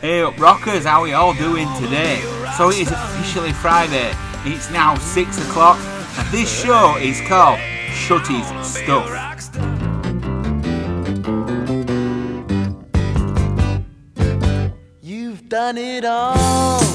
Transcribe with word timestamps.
Hey 0.00 0.22
up, 0.22 0.38
rockers, 0.38 0.84
how 0.84 1.00
are 1.00 1.02
we 1.02 1.12
all 1.12 1.34
doing 1.34 1.66
today? 1.74 2.20
So 2.56 2.70
it 2.70 2.78
is 2.78 2.88
officially 2.92 3.52
Friday. 3.52 4.14
It's 4.44 4.70
now 4.70 4.94
six 4.94 5.44
o'clock, 5.44 5.76
and 6.16 6.28
this 6.28 6.48
show 6.48 6.96
is 6.98 7.20
called 7.22 7.58
Shutty's 7.90 8.46
Stuff. 8.64 9.08
You've 15.02 15.48
done 15.48 15.76
it 15.76 16.04
all. 16.04 16.87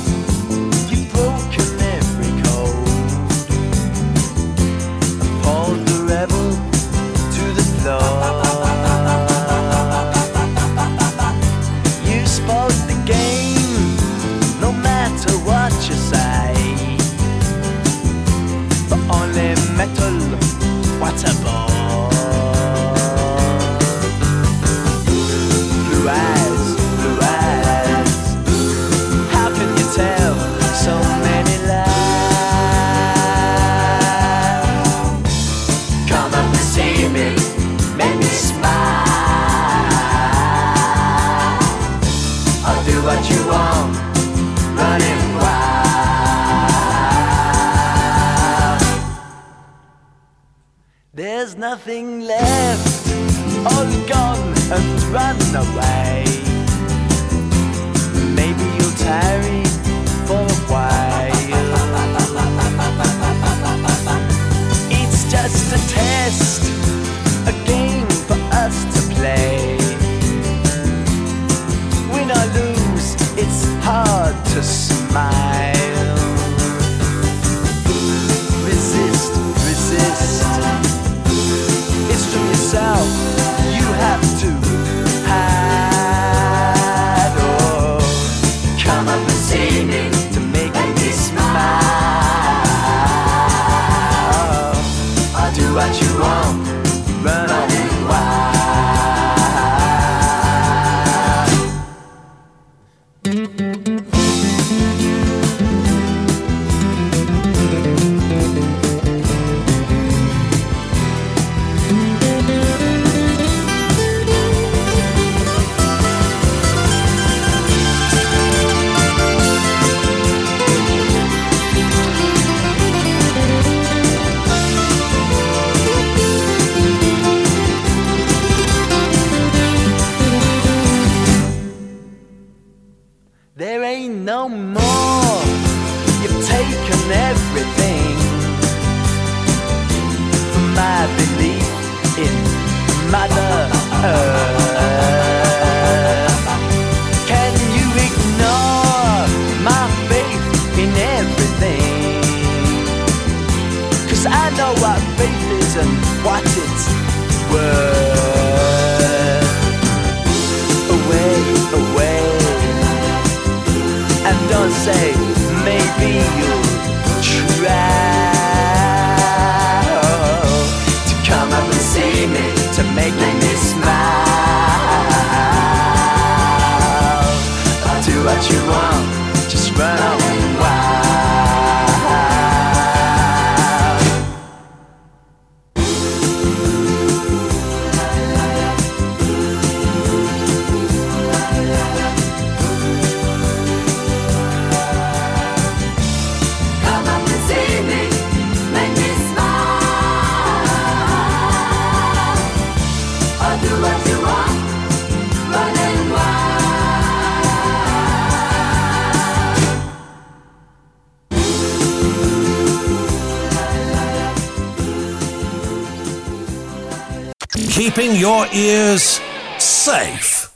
Keeping 217.84 218.16
your 218.16 218.48
ears 218.54 219.20
safe. 219.58 220.54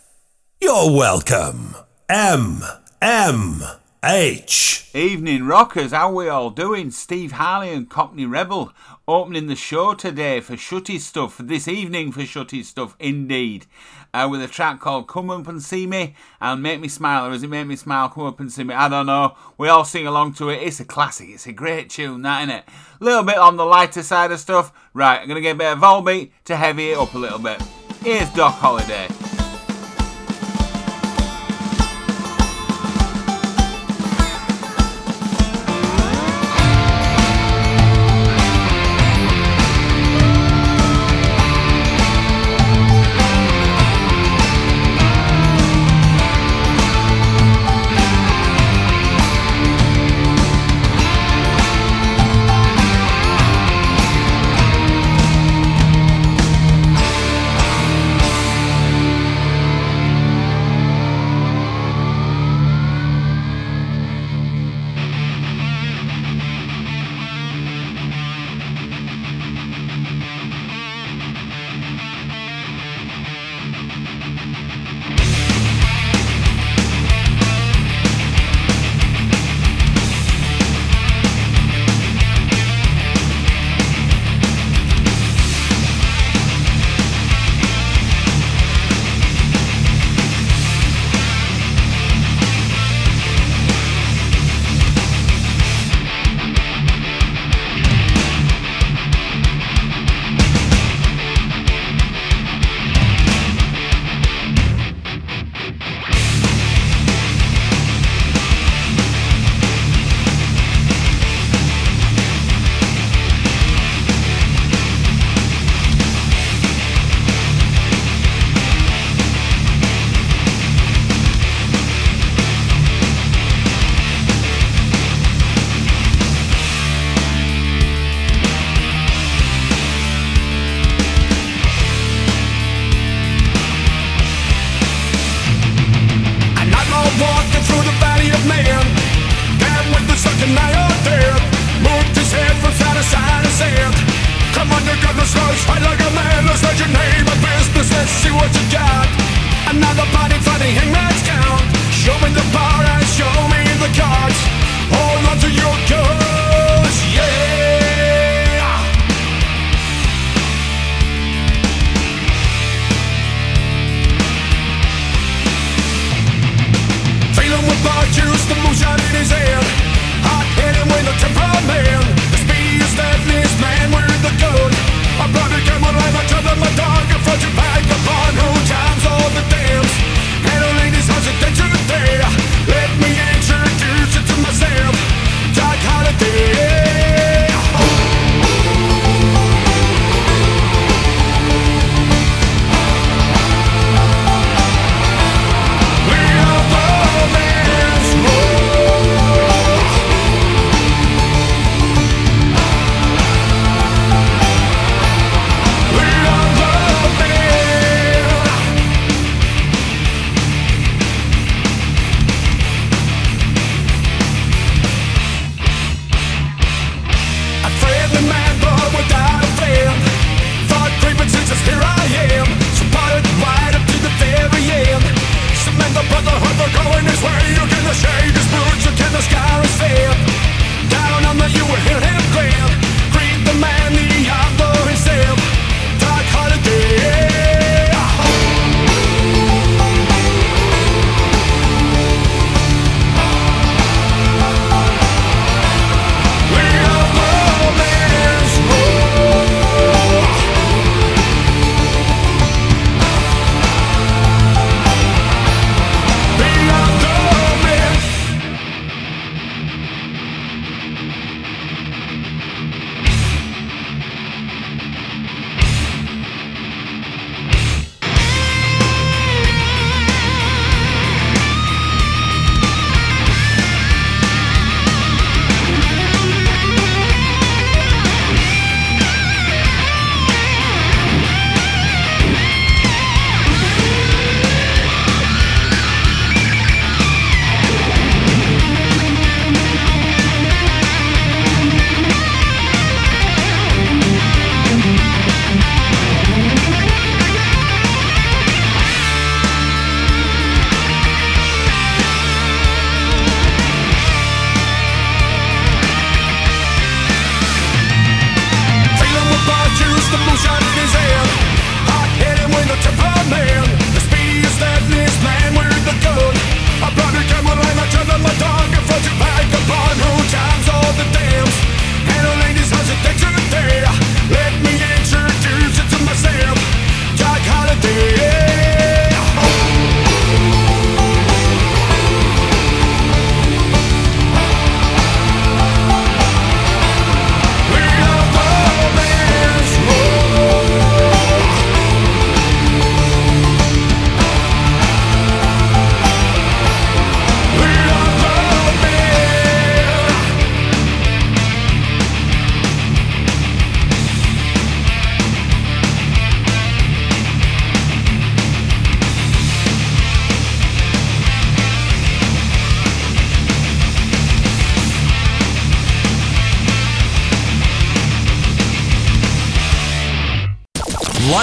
You're 0.61 0.95
welcome. 0.95 1.75
M 2.07 2.61
M 3.01 3.61
H. 4.01 4.89
Evening, 4.93 5.45
rockers, 5.45 5.91
how 5.91 6.09
we 6.09 6.29
all 6.29 6.49
doing? 6.49 6.89
Steve 6.89 7.33
Harley 7.33 7.73
and 7.73 7.89
Cockney 7.89 8.25
Rebel 8.25 8.71
opening 9.09 9.47
the 9.47 9.57
show 9.57 9.93
today 9.93 10.39
for 10.39 10.53
Shutty 10.53 11.01
Stuff, 11.01 11.37
this 11.37 11.67
evening 11.67 12.13
for 12.13 12.21
Shutty 12.21 12.63
Stuff, 12.63 12.95
indeed. 12.97 13.65
Uh, 14.13 14.27
with 14.29 14.41
a 14.41 14.47
track 14.47 14.79
called 14.79 15.07
Come 15.07 15.29
Up 15.29 15.47
and 15.47 15.61
See 15.61 15.85
Me 15.85 16.15
and 16.41 16.63
Make 16.63 16.79
Me 16.79 16.87
Smile, 16.87 17.27
or 17.27 17.33
is 17.33 17.43
it 17.43 17.49
Make 17.49 17.67
Me 17.67 17.75
Smile, 17.75 18.09
Come 18.09 18.25
Up 18.25 18.39
and 18.39 18.51
See 18.51 18.63
Me? 18.63 18.73
I 18.73 18.89
don't 18.89 19.05
know. 19.05 19.35
We 19.57 19.67
all 19.67 19.85
sing 19.85 20.07
along 20.07 20.33
to 20.35 20.49
it. 20.49 20.63
It's 20.63 20.79
a 20.79 20.85
classic, 20.85 21.29
it's 21.29 21.45
a 21.45 21.51
great 21.51 21.89
tune, 21.89 22.21
that, 22.23 22.43
isn't 22.43 22.55
it? 22.55 22.63
A 22.99 23.03
little 23.03 23.23
bit 23.23 23.37
on 23.37 23.57
the 23.57 23.65
lighter 23.65 24.03
side 24.03 24.31
of 24.31 24.39
stuff. 24.39 24.71
Right, 24.93 25.19
I'm 25.19 25.27
going 25.27 25.35
to 25.35 25.41
get 25.41 25.55
a 25.55 25.59
bit 25.59 25.73
of 25.73 25.79
Volbeat 25.79 26.31
to 26.45 26.55
heavy 26.55 26.91
it 26.91 26.97
up 26.97 27.13
a 27.13 27.17
little 27.17 27.39
bit. 27.39 27.61
Here's 28.01 28.29
Doc 28.33 28.55
Holliday. 28.55 29.07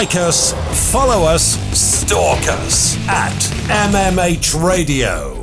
like 0.04 0.16
us, 0.16 0.52
follow 0.92 1.24
us, 1.24 1.56
stalk 1.74 2.46
us 2.46 2.98
at 3.08 3.32
MMH 3.70 4.62
Radio. 4.62 5.33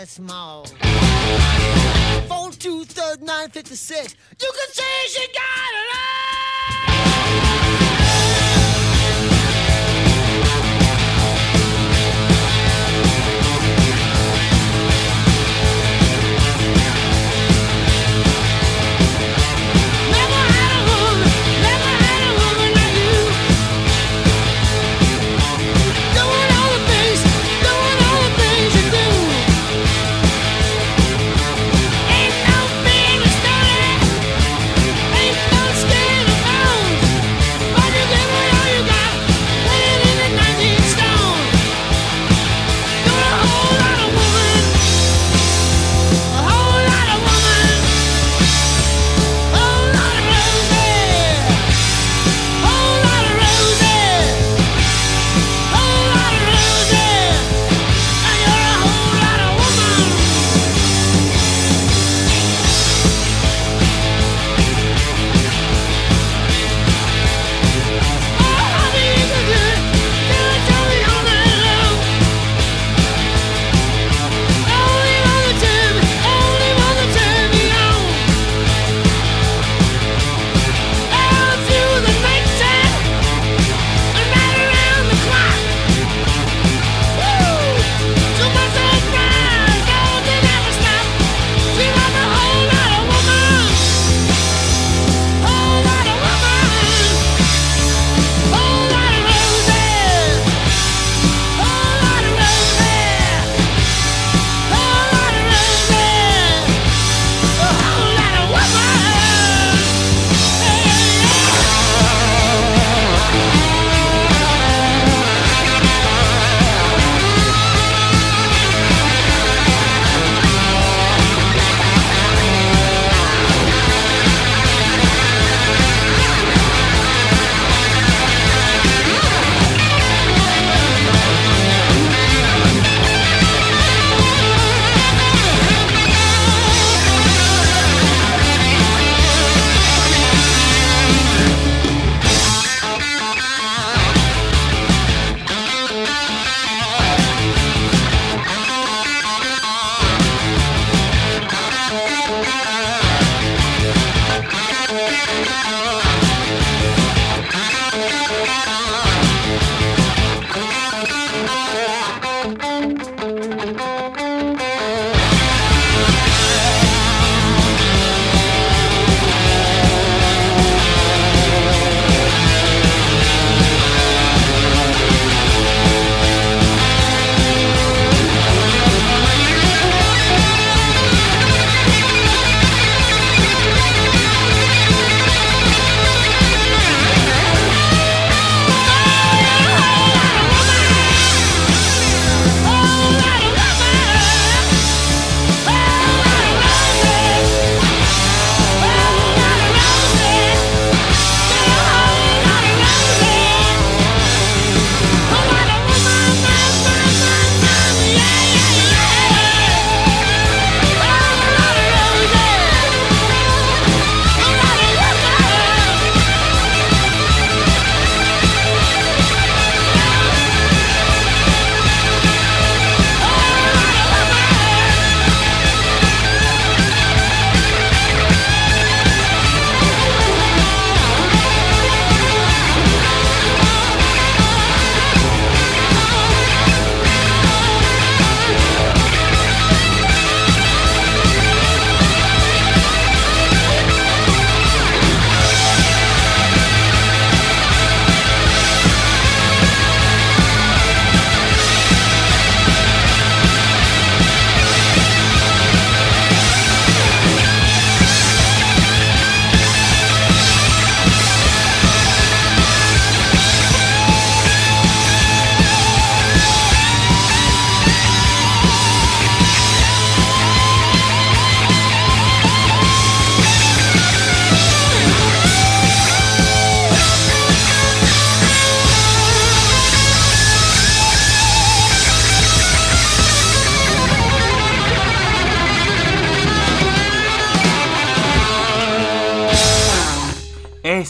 Dallas 0.00 0.18
Mall. 0.18 0.66
You 4.40 4.50
can 4.56 4.72
say 4.72 4.82
she 5.08 5.26
got 5.26 5.72
it 5.74 5.89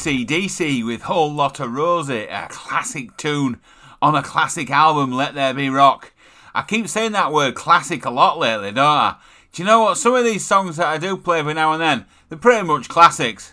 ACDC 0.00 0.82
with 0.82 1.02
Whole 1.02 1.30
Lotta 1.30 1.68
Rosie, 1.68 2.24
a 2.24 2.48
classic 2.48 3.14
tune 3.18 3.60
on 4.00 4.14
a 4.14 4.22
classic 4.22 4.70
album, 4.70 5.12
Let 5.12 5.34
There 5.34 5.52
Be 5.52 5.68
Rock. 5.68 6.12
I 6.54 6.62
keep 6.62 6.88
saying 6.88 7.12
that 7.12 7.34
word 7.34 7.54
classic 7.54 8.06
a 8.06 8.10
lot 8.10 8.38
lately, 8.38 8.72
don't 8.72 8.86
I? 8.86 9.16
Do 9.52 9.62
you 9.62 9.66
know 9.66 9.82
what? 9.82 9.98
Some 9.98 10.14
of 10.14 10.24
these 10.24 10.46
songs 10.46 10.78
that 10.78 10.86
I 10.86 10.96
do 10.96 11.18
play 11.18 11.40
every 11.40 11.52
now 11.52 11.72
and 11.72 11.82
then, 11.82 12.06
they're 12.30 12.38
pretty 12.38 12.66
much 12.66 12.88
classics. 12.88 13.52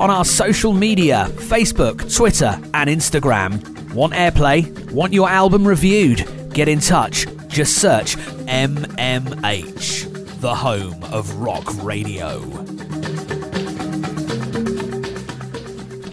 On 0.00 0.08
our 0.08 0.24
social 0.24 0.72
media 0.72 1.26
Facebook, 1.32 2.12
Twitter, 2.16 2.58
and 2.72 2.88
Instagram. 2.88 3.92
Want 3.92 4.14
airplay? 4.14 4.90
Want 4.92 5.12
your 5.12 5.28
album 5.28 5.68
reviewed? 5.68 6.26
Get 6.54 6.68
in 6.68 6.80
touch. 6.80 7.26
Just 7.48 7.76
search 7.76 8.16
MMH, 8.46 10.40
the 10.40 10.54
home 10.54 11.04
of 11.04 11.34
rock 11.34 11.64
radio. 11.84 12.40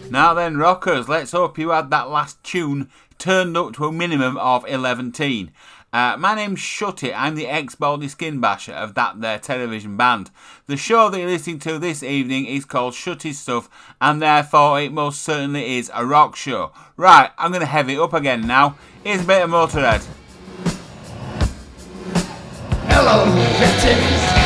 Now 0.10 0.34
then, 0.34 0.58
rockers, 0.58 1.08
let's 1.08 1.32
hope 1.32 1.58
you 1.58 1.69
had 1.69 1.89
that 1.91 2.10
last 2.10 2.43
tune 2.43 2.89
turned 3.17 3.56
up 3.56 3.73
to 3.76 3.86
a 3.86 3.91
minimum 3.91 4.36
of 4.38 4.65
11 4.67 5.13
teen. 5.13 5.52
Uh, 5.93 6.17
my 6.19 6.36
name's 6.36 6.60
Shut 6.60 7.02
It. 7.02 7.13
I'm 7.13 7.36
the 7.36 7.47
ex 7.47 7.76
Baldy 7.76 8.10
Skin 8.10 8.41
Basher 8.41 8.73
of 8.73 8.93
that 8.95 9.21
there 9.21 9.39
television 9.39 9.95
band. 9.95 10.32
The 10.65 10.76
show 10.76 11.10
that 11.10 11.17
you're 11.17 11.30
listening 11.30 11.60
to 11.60 11.80
this 11.80 12.04
evening 12.04 12.45
is 12.45 12.65
called 12.65 12.93
Shutty 12.93 13.34
Stuff, 13.34 13.69
and 14.02 14.21
therefore 14.21 14.82
it 14.82 14.91
most 14.91 15.21
certainly 15.21 15.78
is 15.78 15.89
a 15.93 16.06
rock 16.06 16.36
show. 16.36 16.73
Right, 16.97 17.32
I'm 17.38 17.52
going 17.52 17.62
to 17.62 17.67
heavy 17.67 17.93
it 17.93 18.02
up 18.02 18.13
again 18.13 18.45
now. 18.45 18.78
Here's 19.02 19.21
a 19.21 19.28
bit 19.28 19.43
of 19.43 19.50
Motorhead. 19.50 20.06
Hello, 22.89 23.26
victims. 23.58 24.37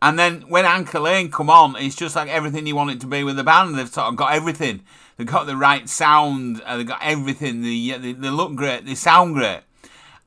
And 0.00 0.18
then 0.18 0.40
when 0.48 0.64
Anchor 0.64 1.00
Lane 1.00 1.30
come 1.30 1.50
on, 1.50 1.76
it's 1.76 1.94
just 1.94 2.16
like 2.16 2.30
everything 2.30 2.66
you 2.66 2.74
want 2.74 2.92
it 2.92 3.02
to 3.02 3.06
be 3.06 3.22
with 3.22 3.36
the 3.36 3.44
band. 3.44 3.74
They've 3.74 3.86
sort 3.86 4.06
of 4.06 4.16
got 4.16 4.32
everything. 4.32 4.80
They've 5.18 5.26
got 5.26 5.46
the 5.46 5.58
right 5.58 5.86
sound. 5.90 6.62
Uh, 6.64 6.78
they've 6.78 6.86
got 6.86 7.02
everything. 7.02 7.60
They, 7.60 7.90
they, 7.90 8.12
they 8.14 8.30
look 8.30 8.54
great. 8.54 8.86
They 8.86 8.94
sound 8.94 9.34
great. 9.34 9.60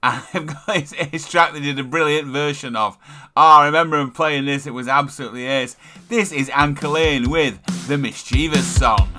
And 0.04 0.22
they've 0.32 0.46
got 0.46 1.12
this 1.12 1.28
track 1.28 1.54
they 1.54 1.60
did 1.60 1.80
a 1.80 1.84
brilliant 1.84 2.28
version 2.28 2.76
of. 2.76 3.00
Oh, 3.36 3.62
I 3.62 3.66
remember 3.66 3.98
them 3.98 4.12
playing 4.12 4.46
this. 4.46 4.68
It 4.68 4.76
was 4.76 4.88
absolutely 4.88 5.48
ace. 5.48 5.76
This 6.08 6.32
is 6.32 6.52
Anchor 6.54 6.88
Lane 6.88 7.32
with 7.32 7.60
the 7.88 7.98
Mischievous 7.98 8.68
song. 8.68 9.10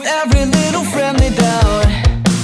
Every 0.00 0.44
little 0.44 0.84
friendly 0.84 1.30
doubt. 1.30 1.86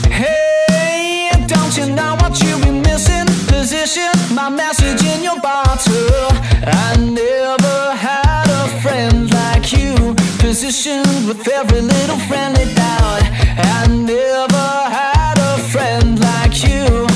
Hey, 0.06 1.30
don't 1.46 1.76
you 1.76 1.86
know 1.94 2.14
what 2.20 2.40
you've 2.42 2.62
been 2.62 2.82
missing? 2.82 3.26
Position 3.48 4.10
my 4.32 4.48
message 4.48 5.02
in 5.02 5.22
your 5.22 5.40
bottle. 5.40 6.28
I 6.62 6.96
never 6.96 7.96
had 7.96 8.46
a 8.48 8.68
friend 8.82 9.32
like 9.32 9.72
you. 9.72 10.14
Positioned 10.38 11.26
with 11.26 11.46
every 11.48 11.80
little 11.80 12.18
friendly 12.28 12.66
doubt. 12.74 13.24
I 13.58 13.86
never 13.88 14.68
had 14.98 15.36
a 15.38 15.58
friend 15.72 16.20
like 16.20 16.54
you 16.62 17.06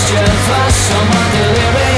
Mischief 0.00 0.28
for 0.46 0.70
someone 0.70 1.30
delirious. 1.32 1.89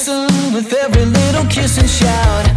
You 0.00 0.06
glisten 0.06 0.54
with 0.54 0.72
every 0.72 1.04
little 1.04 1.44
kiss 1.44 1.76
and 1.76 1.88
shout. 1.88 2.49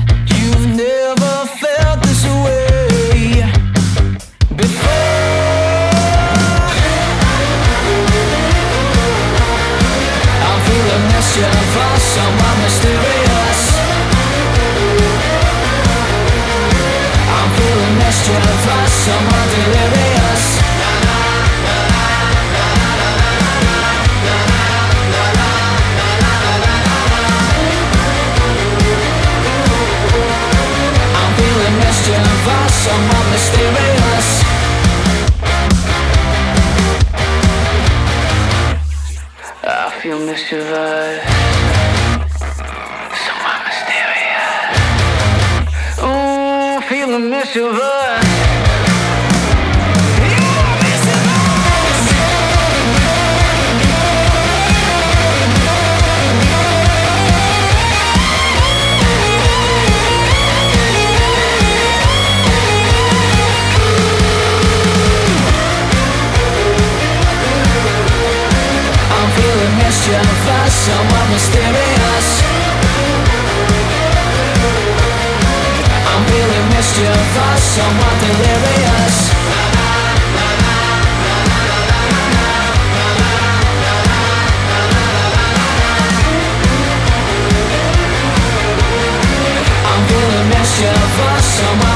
Feel 40.04 40.20
mischievous. 40.20 41.24
Someone 43.24 43.62
mysterious. 43.64 44.76
Ooh, 46.04 46.82
feeling 46.90 47.30
mischievous. 47.30 47.80
I'm 47.82 47.93
feeling 76.84 77.14
mischievous, 77.24 77.64
someone 77.76 78.20
delirious. 78.20 79.34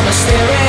Mysterious. 0.08 0.66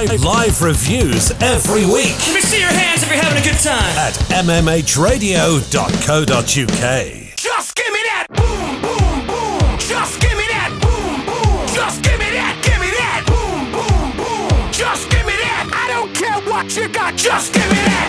Live, 0.00 0.62
reviews 0.62 1.30
every 1.42 1.84
week 1.84 2.16
Let 2.24 2.34
me 2.34 2.40
see 2.40 2.58
your 2.58 2.70
hands 2.70 3.02
if 3.02 3.10
you're 3.10 3.20
having 3.22 3.36
a 3.38 3.44
good 3.44 3.60
time. 3.60 3.84
at 3.98 4.14
mmhradio.co.uk. 4.32 4.56
Just 7.36 7.74
give 7.76 7.92
me 7.92 8.00
that 8.08 8.26
boom, 8.32 8.80
boom, 8.80 9.26
boom. 9.28 9.78
Just 9.78 10.18
give 10.22 10.32
me 10.32 10.46
that 10.48 10.70
boom, 10.80 11.26
boom. 11.28 11.66
Just 11.76 12.02
give 12.02 12.18
me 12.18 12.30
that, 12.32 12.56
give 12.64 12.80
me 12.80 12.88
that 12.96 13.28
boom, 13.28 13.72
boom, 13.76 14.16
boom. 14.16 14.72
Just 14.72 15.10
give 15.10 15.26
me 15.26 15.36
that. 15.36 15.68
I 15.68 15.92
don't 15.92 16.14
care 16.16 16.40
what 16.48 16.74
you 16.74 16.88
got. 16.88 17.14
Just 17.16 17.52
give 17.52 17.68
me 17.68 17.76
that 17.76 17.99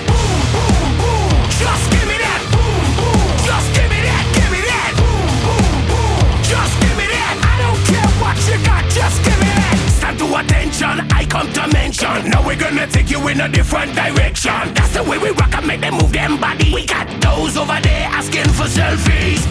gonna 12.62 12.86
take 12.86 13.10
you 13.10 13.28
in 13.28 13.41
a 13.41 13.50
different 13.50 13.95
direction. 13.95 14.74
That's 14.76 14.93
the 14.93 15.04
way 15.04 15.17
we 15.17 15.32
rock 15.32 15.54
and 15.56 15.65
make 15.65 15.82
them 15.82 15.95
move 15.95 16.13
them 16.13 16.39
body. 16.39 16.71
We 16.74 16.86
got 16.86 17.08
those 17.19 17.58
over 17.58 17.80
there 17.82 18.08
asking 18.12 18.50
for 18.58 18.67
selfies. 18.78 19.41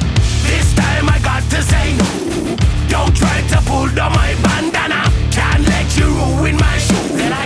This 0.47 0.73
time 0.75 1.09
I 1.09 1.19
got 1.19 1.43
to 1.51 1.61
say 1.63 1.97
no. 1.97 2.57
Don't 2.89 3.15
try 3.17 3.41
to 3.53 3.59
pull 3.67 3.89
down 3.89 4.13
my 4.13 4.35
bandana. 4.43 5.03
Can't 5.33 5.67
let 5.67 5.97
you 5.99 6.07
ruin 6.39 6.57
my 6.57 6.79
shoe. 6.79 7.40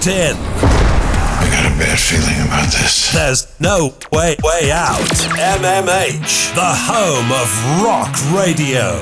10. 0.00 0.34
I 0.34 1.48
got 1.52 1.66
a 1.66 1.78
bad 1.78 1.98
feeling 1.98 2.40
about 2.46 2.72
this. 2.72 3.12
There's 3.12 3.60
no 3.60 3.94
way, 4.10 4.34
way 4.42 4.70
out. 4.72 4.98
MMH, 5.36 6.54
the 6.54 6.62
home 6.64 7.30
of 7.30 7.84
rock 7.84 8.16
radio. 8.32 8.98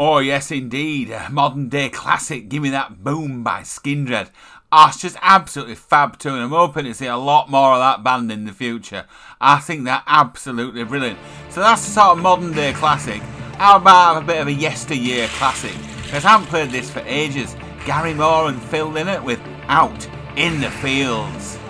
Oh, 0.00 0.18
yes, 0.18 0.50
indeed. 0.50 1.10
A 1.10 1.30
modern 1.30 1.68
day 1.68 1.90
classic, 1.90 2.48
Gimme 2.48 2.70
That 2.70 3.04
Boom 3.04 3.44
by 3.44 3.60
Skindred. 3.60 4.30
Oh, 4.72 4.86
it's 4.88 5.00
just 5.00 5.16
absolutely 5.22 5.76
fab 5.76 6.18
tune. 6.18 6.40
I'm 6.40 6.50
hoping 6.50 6.86
to 6.86 6.94
see 6.94 7.06
a 7.06 7.16
lot 7.16 7.48
more 7.48 7.74
of 7.74 7.78
that 7.78 8.02
band 8.02 8.32
in 8.32 8.44
the 8.44 8.52
future. 8.52 9.04
I 9.40 9.60
think 9.60 9.84
they're 9.84 10.02
absolutely 10.08 10.82
brilliant. 10.82 11.20
So 11.50 11.60
that's 11.60 11.84
the 11.84 11.92
sort 11.92 12.16
of 12.16 12.18
modern 12.18 12.52
day 12.52 12.72
classic. 12.72 13.22
How 13.58 13.76
about 13.76 14.20
a 14.20 14.26
bit 14.26 14.40
of 14.40 14.48
a 14.48 14.52
yesteryear 14.52 15.28
classic? 15.28 15.76
Because 16.02 16.24
I 16.24 16.30
haven't 16.30 16.48
played 16.48 16.70
this 16.70 16.90
for 16.90 17.00
ages. 17.06 17.54
Gary 17.86 18.12
Moore 18.12 18.48
and 18.48 18.60
Phil 18.60 18.90
Lynott 18.90 19.22
with 19.22 19.40
Out 19.68 20.08
in 20.36 20.60
the 20.60 20.70
Fields. 20.70 21.61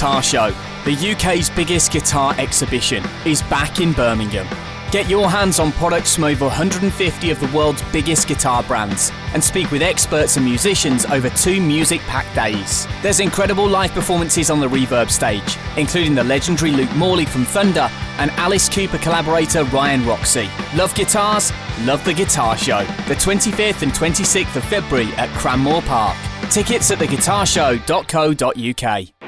Guitar 0.00 0.22
Show, 0.22 0.50
the 0.86 1.12
UK's 1.12 1.50
biggest 1.50 1.92
guitar 1.92 2.34
exhibition, 2.38 3.04
is 3.26 3.42
back 3.42 3.82
in 3.82 3.92
Birmingham. 3.92 4.46
Get 4.90 5.10
your 5.10 5.28
hands 5.28 5.58
on 5.58 5.72
products 5.72 6.14
from 6.14 6.24
over 6.24 6.46
150 6.46 7.30
of 7.30 7.38
the 7.38 7.54
world's 7.54 7.82
biggest 7.92 8.26
guitar 8.26 8.62
brands 8.62 9.12
and 9.34 9.44
speak 9.44 9.70
with 9.70 9.82
experts 9.82 10.38
and 10.38 10.46
musicians 10.46 11.04
over 11.04 11.28
two 11.28 11.60
music 11.60 12.00
packed 12.06 12.34
days. 12.34 12.86
There's 13.02 13.20
incredible 13.20 13.68
live 13.68 13.92
performances 13.92 14.48
on 14.48 14.58
the 14.58 14.68
Reverb 14.68 15.10
stage, 15.10 15.58
including 15.76 16.14
the 16.14 16.24
legendary 16.24 16.72
Luke 16.72 16.96
Morley 16.96 17.26
from 17.26 17.44
Thunder 17.44 17.90
and 18.16 18.30
Alice 18.38 18.70
Cooper 18.70 18.96
collaborator 18.96 19.64
Ryan 19.64 20.06
Roxie. 20.06 20.48
Love 20.78 20.94
guitars? 20.94 21.52
Love 21.82 22.02
the 22.06 22.14
Guitar 22.14 22.56
Show. 22.56 22.86
The 23.06 23.16
25th 23.16 23.82
and 23.82 23.92
26th 23.92 24.56
of 24.56 24.64
February 24.64 25.12
at 25.18 25.28
Cranmore 25.38 25.84
Park. 25.84 26.16
Tickets 26.50 26.90
at 26.90 27.00
theguitarshow.co.uk. 27.00 29.19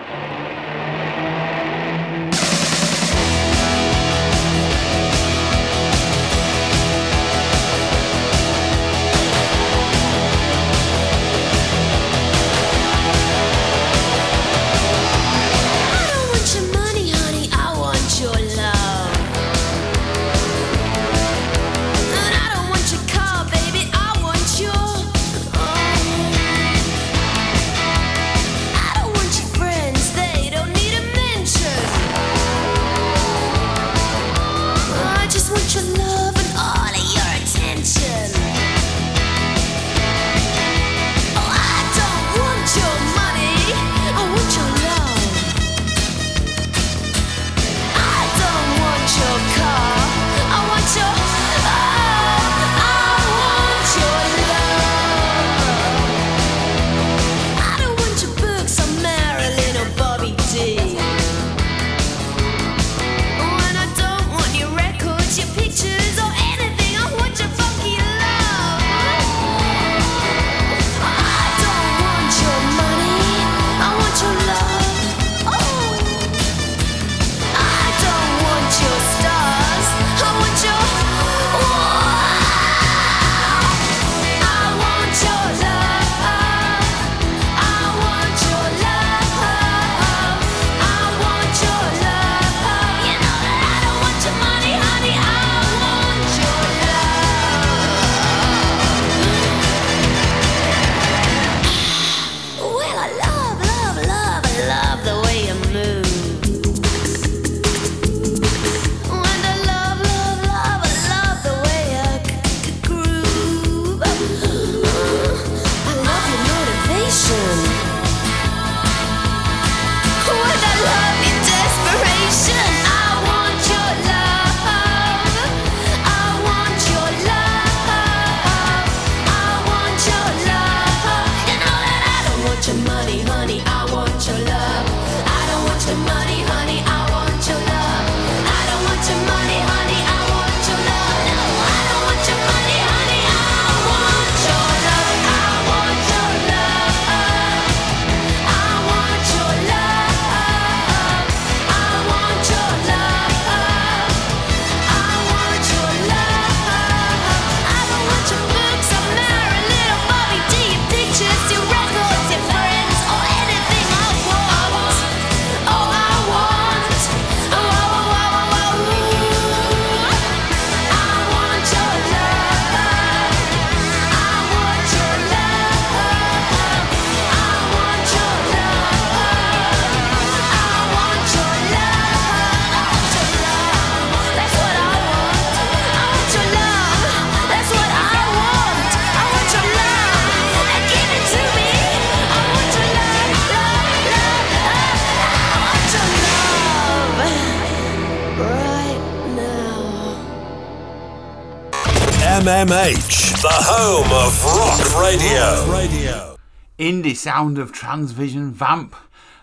MMH, 202.42 203.40
the 203.40 203.48
home 203.48 204.10
of 204.10 204.44
rock 204.44 205.00
radio. 205.00 205.72
Radio. 205.72 206.36
Indie 206.76 207.16
sound 207.16 207.56
of 207.56 207.70
Transvision 207.70 208.50
Vamp. 208.50 208.96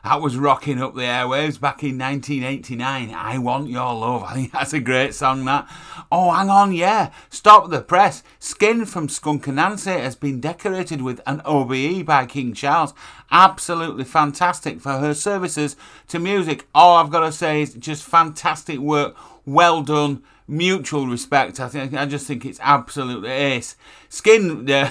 That 0.03 0.19
was 0.19 0.35
rocking 0.35 0.81
up 0.81 0.95
the 0.95 1.03
airwaves 1.03 1.57
back 1.57 1.81
in 1.81 1.97
1989. 1.97 3.13
I 3.13 3.37
Want 3.37 3.69
Your 3.69 3.93
Love. 3.93 4.23
I 4.27 4.33
think 4.33 4.51
that's 4.51 4.73
a 4.73 4.81
great 4.81 5.15
song, 5.15 5.45
that. 5.45 5.65
Oh, 6.11 6.31
hang 6.31 6.49
on, 6.49 6.73
yeah. 6.73 7.11
Stop 7.29 7.69
the 7.69 7.79
press. 7.79 8.21
Skin 8.37 8.83
from 8.83 9.07
Skunk 9.07 9.45
Anansie 9.45 10.01
has 10.01 10.17
been 10.17 10.41
decorated 10.41 11.01
with 11.01 11.21
an 11.25 11.41
OBE 11.45 12.05
by 12.05 12.25
King 12.25 12.53
Charles. 12.53 12.93
Absolutely 13.31 14.03
fantastic 14.03 14.81
for 14.81 14.97
her 14.97 15.13
services 15.13 15.77
to 16.09 16.19
music. 16.19 16.67
All 16.75 16.97
I've 16.97 17.11
got 17.11 17.21
to 17.21 17.31
say 17.31 17.61
is 17.61 17.75
just 17.75 18.03
fantastic 18.03 18.79
work. 18.79 19.15
Well 19.45 19.83
done. 19.83 20.21
Mutual 20.49 21.05
respect. 21.05 21.59
I 21.59 21.67
think 21.67 21.93
I 21.93 22.07
just 22.07 22.25
think 22.25 22.43
it's 22.43 22.59
absolutely 22.63 23.29
ace. 23.29 23.75
Skin, 24.09 24.67
uh, 24.71 24.89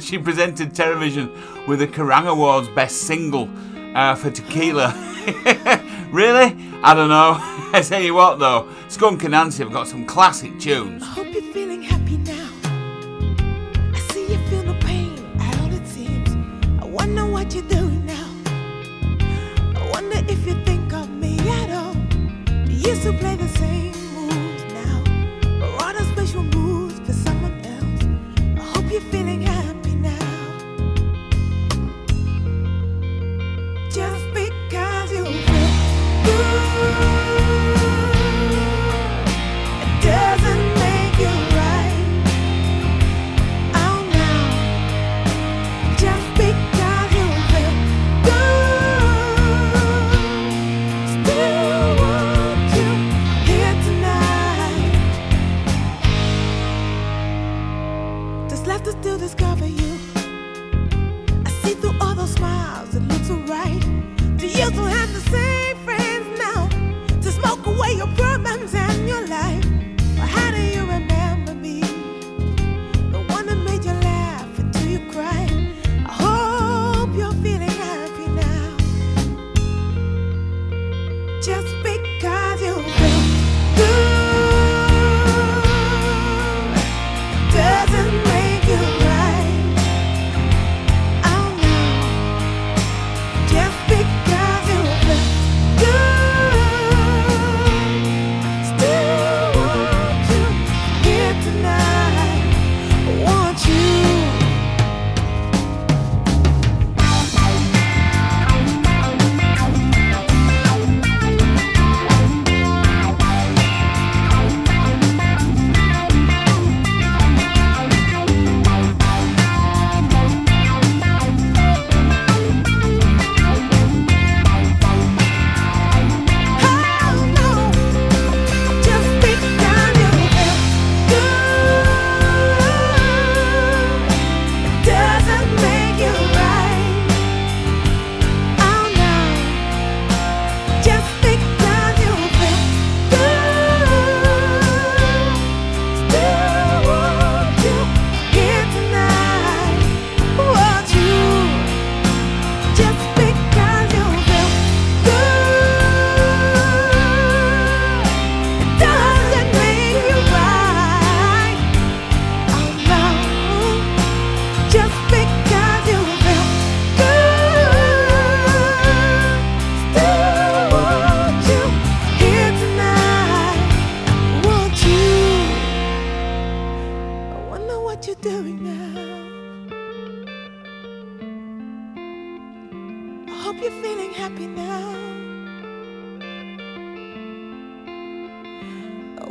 she 0.00 0.18
presented 0.18 0.74
television 0.74 1.32
with 1.66 1.78
the 1.78 1.86
Kerrang 1.86 2.28
Awards 2.28 2.68
Best 2.68 2.98
Single 3.02 3.48
uh, 3.94 4.14
for 4.14 4.30
Tequila. 4.30 4.92
really? 6.12 6.54
I 6.82 6.92
don't 6.94 7.08
know. 7.08 7.38
I 7.72 7.80
tell 7.82 8.02
you 8.02 8.12
what 8.12 8.38
though, 8.38 8.68
Skunk 8.88 9.22
Anansie 9.22 9.60
have 9.60 9.72
got 9.72 9.88
some 9.88 10.04
classic 10.04 10.60
tunes. 10.60 11.02
I 11.02 11.06
hope 11.06 11.32
you're 11.32 11.54
feeling 11.54 11.80
happy 11.80 12.18
now. 12.18 12.48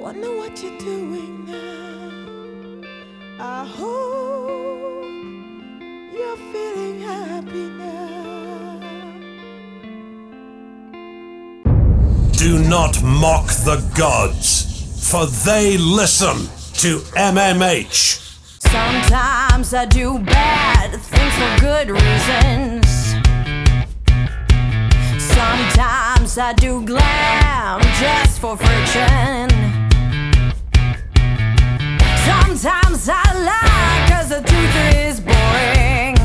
Wonder 0.08 0.34
what 0.38 0.64
you're 0.64 0.78
doing 0.78 1.45
now. 1.45 2.82
I 3.41 3.66
hope 3.66 5.03
you're 6.14 6.41
feeling 6.53 7.01
happy 7.01 7.68
now. 7.84 8.80
Do 12.32 12.58
not 12.70 13.03
mock 13.03 13.47
the 13.68 13.84
gods, 13.97 15.10
for 15.12 15.26
they 15.45 15.78
listen 15.78 16.38
to 16.84 16.99
MMH. 17.18 17.99
Sometimes 18.60 19.74
I 19.74 19.84
do 19.84 20.20
bad 20.20 20.91
things 21.01 21.34
for 21.41 21.60
good 21.60 21.89
reasons. 21.89 22.88
Sometimes 25.22 26.38
I 26.38 26.53
do 26.53 26.82
glam 26.86 27.82
just 27.99 28.39
for 28.39 28.55
friction. 28.55 29.66
Sometimes 32.28 33.07
I 33.07 33.23
lie 33.49 34.05
cause 34.09 34.28
the 34.28 34.41
truth 34.41 34.75
is 34.97 35.21
boring. 35.21 36.17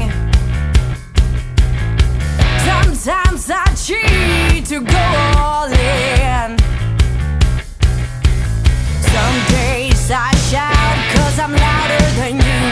Sometimes 2.68 3.48
I 3.48 3.64
cheat 3.84 4.66
to 4.66 4.80
go 4.80 5.04
all 5.38 5.66
in. 5.66 6.58
Some 9.14 9.38
days 9.54 10.10
I 10.10 10.34
shout 10.50 10.98
cause 11.14 11.38
I'm 11.38 11.52
louder 11.52 12.04
than 12.18 12.34
you. 12.48 12.62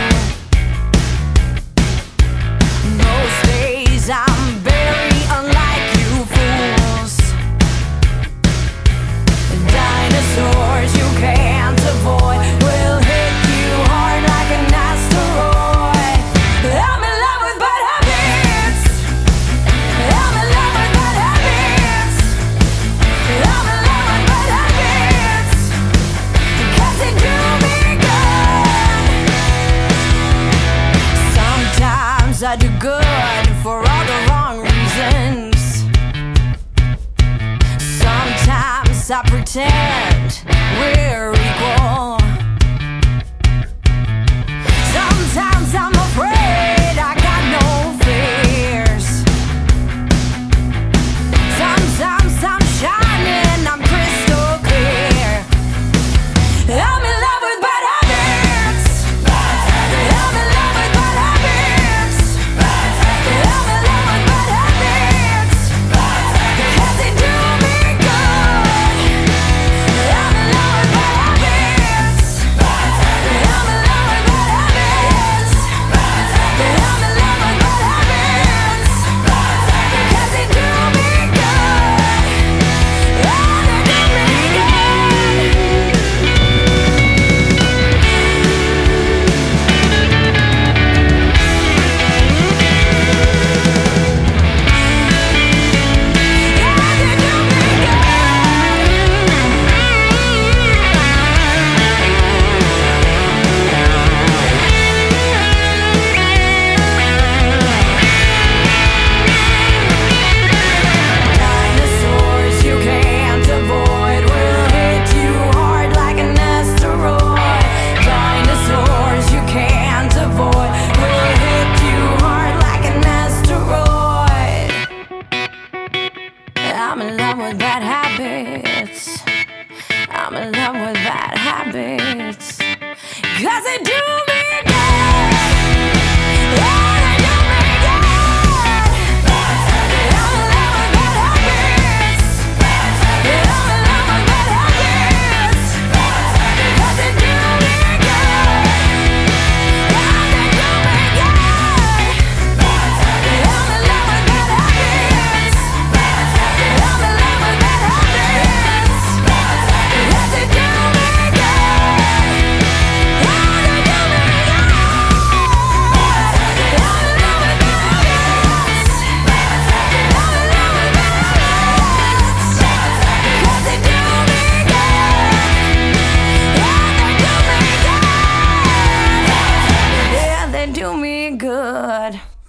Most 3.05 3.45
days 3.45 4.11
I'm 4.11 4.70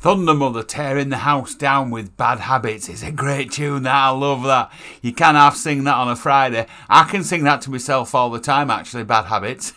Thundermother 0.01 0.65
tearing 0.67 1.09
the 1.09 1.17
house 1.17 1.53
down 1.53 1.91
with 1.91 2.17
bad 2.17 2.39
habits. 2.39 2.89
It's 2.89 3.03
a 3.03 3.11
great 3.11 3.51
tune 3.51 3.83
that 3.83 3.93
I 3.93 4.09
love 4.09 4.41
that. 4.43 4.71
You 5.03 5.13
can 5.13 5.35
half 5.35 5.55
sing 5.55 5.83
that 5.83 5.93
on 5.93 6.09
a 6.09 6.15
Friday. 6.15 6.65
I 6.89 7.03
can 7.03 7.23
sing 7.23 7.43
that 7.43 7.61
to 7.61 7.69
myself 7.69 8.15
all 8.15 8.31
the 8.31 8.39
time 8.39 8.71
actually, 8.71 9.03
bad 9.03 9.25
habits. 9.25 9.73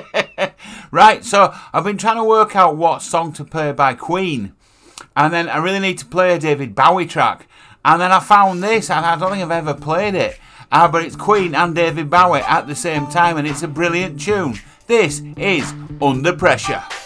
right, 0.90 1.22
so 1.22 1.52
I've 1.74 1.84
been 1.84 1.98
trying 1.98 2.16
to 2.16 2.24
work 2.24 2.56
out 2.56 2.78
what 2.78 3.02
song 3.02 3.34
to 3.34 3.44
play 3.44 3.72
by 3.72 3.92
Queen. 3.92 4.54
And 5.14 5.34
then 5.34 5.50
I 5.50 5.58
really 5.58 5.80
need 5.80 5.98
to 5.98 6.06
play 6.06 6.34
a 6.34 6.38
David 6.38 6.74
Bowie 6.74 7.04
track. 7.04 7.46
And 7.84 8.00
then 8.00 8.12
I 8.12 8.20
found 8.20 8.62
this 8.62 8.88
and 8.88 9.04
I 9.04 9.18
don't 9.18 9.32
think 9.32 9.42
I've 9.42 9.50
ever 9.50 9.74
played 9.74 10.14
it. 10.14 10.40
Ah, 10.72 10.88
but 10.88 11.04
it's 11.04 11.14
Queen 11.14 11.54
and 11.54 11.74
David 11.74 12.08
Bowie 12.08 12.40
at 12.40 12.66
the 12.66 12.74
same 12.74 13.06
time 13.08 13.36
and 13.36 13.46
it's 13.46 13.62
a 13.62 13.68
brilliant 13.68 14.18
tune. 14.18 14.58
This 14.86 15.20
is 15.36 15.74
Under 16.00 16.32
Pressure. 16.32 16.82
Pressure 16.88 17.05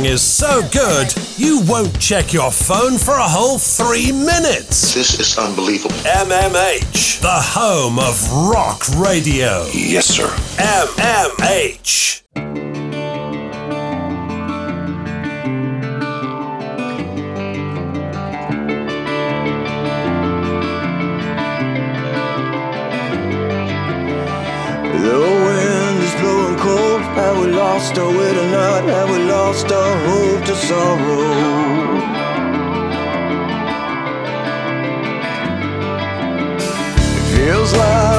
song 0.00 0.06
is 0.06 0.22
so 0.22 0.62
good, 0.72 1.12
you 1.36 1.62
won't 1.66 1.98
check 2.00 2.32
your 2.32 2.50
phone 2.50 2.96
for 2.96 3.14
a 3.14 3.28
whole 3.28 3.58
three 3.58 4.12
minutes. 4.12 4.94
This 4.94 5.18
is 5.18 5.36
unbelievable. 5.36 5.94
MMH, 5.96 7.20
the 7.20 7.28
home 7.28 7.98
of 7.98 8.32
rock 8.32 8.88
radio. 8.96 9.66
Yes, 9.74 10.06
sir. 10.06 10.28
MMH. 10.58 12.19
lost 29.50 29.72
all 29.72 29.98
hope 30.06 30.44
to 30.44 30.54
sorrow. 30.54 31.24
It 37.16 37.36
feels 37.36 37.72
like 37.76 38.09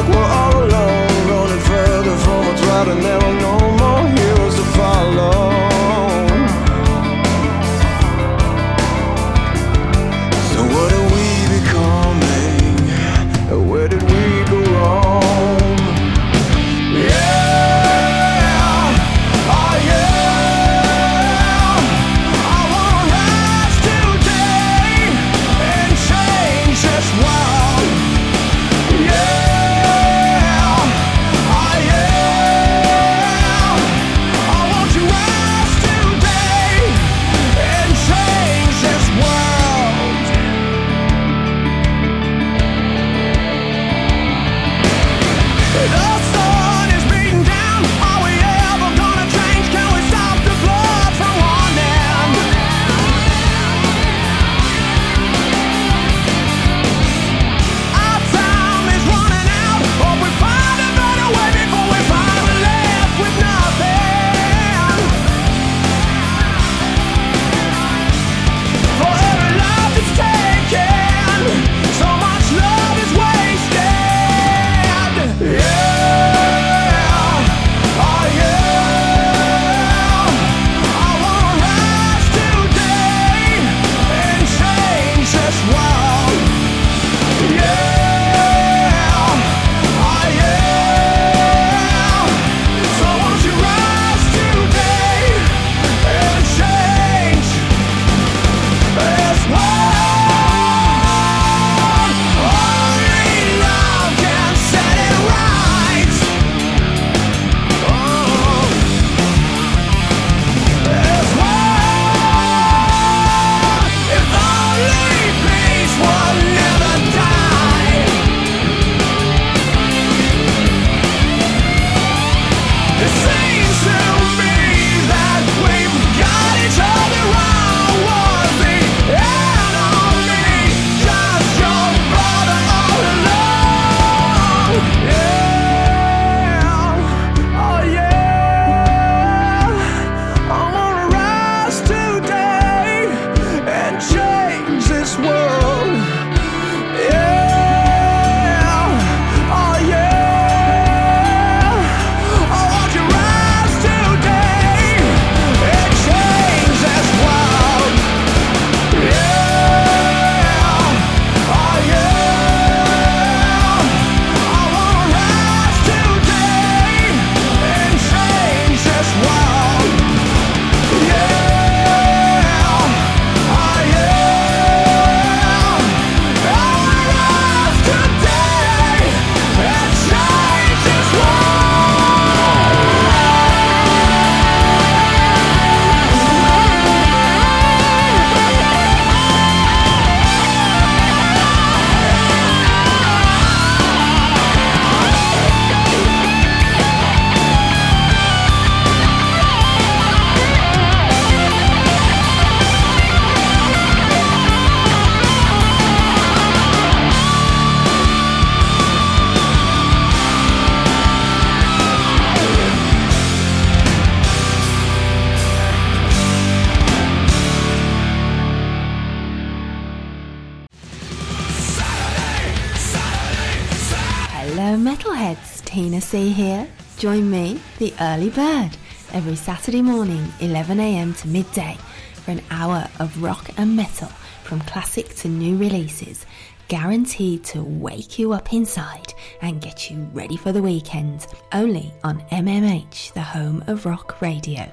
early 228.11 228.29
bird, 228.29 228.71
every 229.13 229.37
Saturday 229.37 229.81
morning, 229.81 230.21
11am 230.39 231.17
to 231.21 231.29
midday, 231.29 231.77
for 232.13 232.31
an 232.31 232.41
hour 232.51 232.85
of 232.99 233.23
rock 233.23 233.49
and 233.57 233.73
metal 233.73 234.09
from 234.43 234.59
classic 234.61 235.15
to 235.15 235.29
new 235.29 235.55
releases, 235.55 236.25
guaranteed 236.67 237.41
to 237.41 237.63
wake 237.63 238.19
you 238.19 238.33
up 238.33 238.51
inside 238.51 239.13
and 239.41 239.61
get 239.61 239.89
you 239.89 240.09
ready 240.13 240.35
for 240.35 240.51
the 240.51 240.61
weekend. 240.61 241.25
Only 241.53 241.93
on 242.03 242.19
MMH, 242.31 243.13
the 243.13 243.21
home 243.21 243.63
of 243.67 243.85
rock 243.85 244.21
radio. 244.21 244.69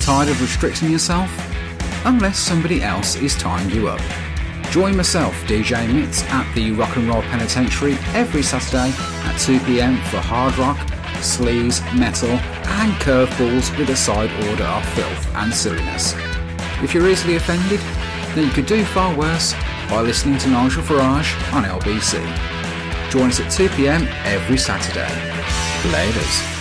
Tired 0.00 0.28
of 0.28 0.40
restricting 0.40 0.90
yourself? 0.90 1.30
Unless 2.04 2.40
somebody 2.40 2.82
else 2.82 3.14
is 3.14 3.36
tying 3.36 3.70
you 3.70 3.86
up. 3.86 4.00
Join 4.72 4.96
myself, 4.96 5.34
DJ 5.44 5.86
Mitz, 5.86 6.24
at 6.30 6.54
the 6.54 6.72
Rock 6.72 6.96
and 6.96 7.06
Roll 7.06 7.20
Penitentiary 7.20 7.92
every 8.14 8.42
Saturday 8.42 8.88
at 8.88 9.34
2pm 9.36 10.02
for 10.08 10.16
hard 10.16 10.56
rock, 10.56 10.78
sleaze, 11.20 11.82
metal, 11.94 12.30
and 12.30 12.90
curveballs 12.94 13.76
with 13.76 13.90
a 13.90 13.96
side 13.96 14.30
order 14.48 14.64
of 14.64 14.82
filth 14.94 15.36
and 15.36 15.52
silliness. 15.52 16.14
If 16.82 16.94
you're 16.94 17.06
easily 17.06 17.36
offended, 17.36 17.80
then 18.34 18.46
you 18.46 18.50
could 18.50 18.64
do 18.64 18.82
far 18.82 19.14
worse 19.14 19.52
by 19.90 20.00
listening 20.00 20.38
to 20.38 20.48
Nigel 20.48 20.82
Farage 20.82 21.52
on 21.52 21.64
LBC. 21.64 22.22
Join 23.10 23.28
us 23.28 23.40
at 23.40 23.52
2pm 23.52 24.06
every 24.24 24.56
Saturday. 24.56 25.12
Laters. 25.92 26.51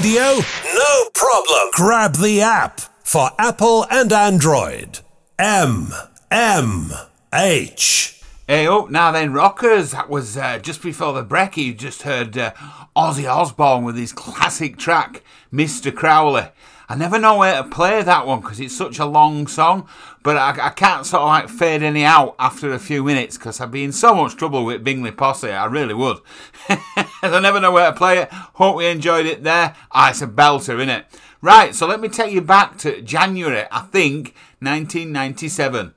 Radio? 0.00 0.36
No 0.74 1.10
problem. 1.14 1.70
Grab 1.72 2.16
the 2.16 2.40
app 2.40 2.80
for 3.04 3.30
Apple 3.38 3.86
and 3.90 4.12
Android. 4.12 5.00
M 5.38 5.92
M 6.30 6.92
H. 7.34 8.22
Hey 8.46 8.66
up 8.66 8.90
now 8.90 9.12
then, 9.12 9.32
rockers. 9.32 9.92
That 9.92 10.08
was 10.08 10.36
uh, 10.36 10.58
just 10.58 10.82
before 10.82 11.12
the 11.12 11.22
break. 11.22 11.56
You 11.56 11.74
just 11.74 12.02
heard 12.02 12.36
uh, 12.38 12.52
Ozzy 12.96 13.30
Osbourne 13.30 13.84
with 13.84 13.96
his 13.96 14.12
classic 14.12 14.78
track, 14.78 15.22
Mr. 15.52 15.94
Crowley. 15.94 16.48
I 16.88 16.96
never 16.96 17.18
know 17.18 17.36
where 17.36 17.62
to 17.62 17.68
play 17.68 18.02
that 18.02 18.26
one 18.26 18.40
because 18.40 18.58
it's 18.58 18.76
such 18.76 18.98
a 18.98 19.06
long 19.06 19.46
song, 19.46 19.86
but 20.22 20.36
I, 20.36 20.66
I 20.66 20.70
can't 20.70 21.06
sort 21.06 21.22
of 21.22 21.28
like 21.28 21.48
fade 21.48 21.82
any 21.82 22.04
out 22.04 22.34
after 22.38 22.72
a 22.72 22.78
few 22.78 23.04
minutes 23.04 23.36
because 23.36 23.60
I'd 23.60 23.70
be 23.70 23.84
in 23.84 23.92
so 23.92 24.14
much 24.14 24.36
trouble 24.36 24.64
with 24.64 24.82
Bingley 24.82 25.12
Posse. 25.12 25.50
I 25.50 25.66
really 25.66 25.94
would. 25.94 26.18
I 27.22 27.38
never 27.40 27.60
know 27.60 27.72
where 27.72 27.90
to 27.90 27.96
play 27.96 28.18
it. 28.18 28.32
Hope 28.32 28.76
we 28.76 28.86
enjoyed 28.86 29.26
it 29.26 29.42
there. 29.42 29.74
Ah, 29.92 30.10
it's 30.10 30.22
a 30.22 30.26
belter, 30.26 30.76
isn't 30.76 30.88
it? 30.88 31.06
Right, 31.42 31.74
so 31.74 31.86
let 31.86 32.00
me 32.00 32.08
take 32.08 32.32
you 32.32 32.40
back 32.40 32.78
to 32.78 33.02
January, 33.02 33.64
I 33.70 33.80
think, 33.80 34.34
1997. 34.60 35.94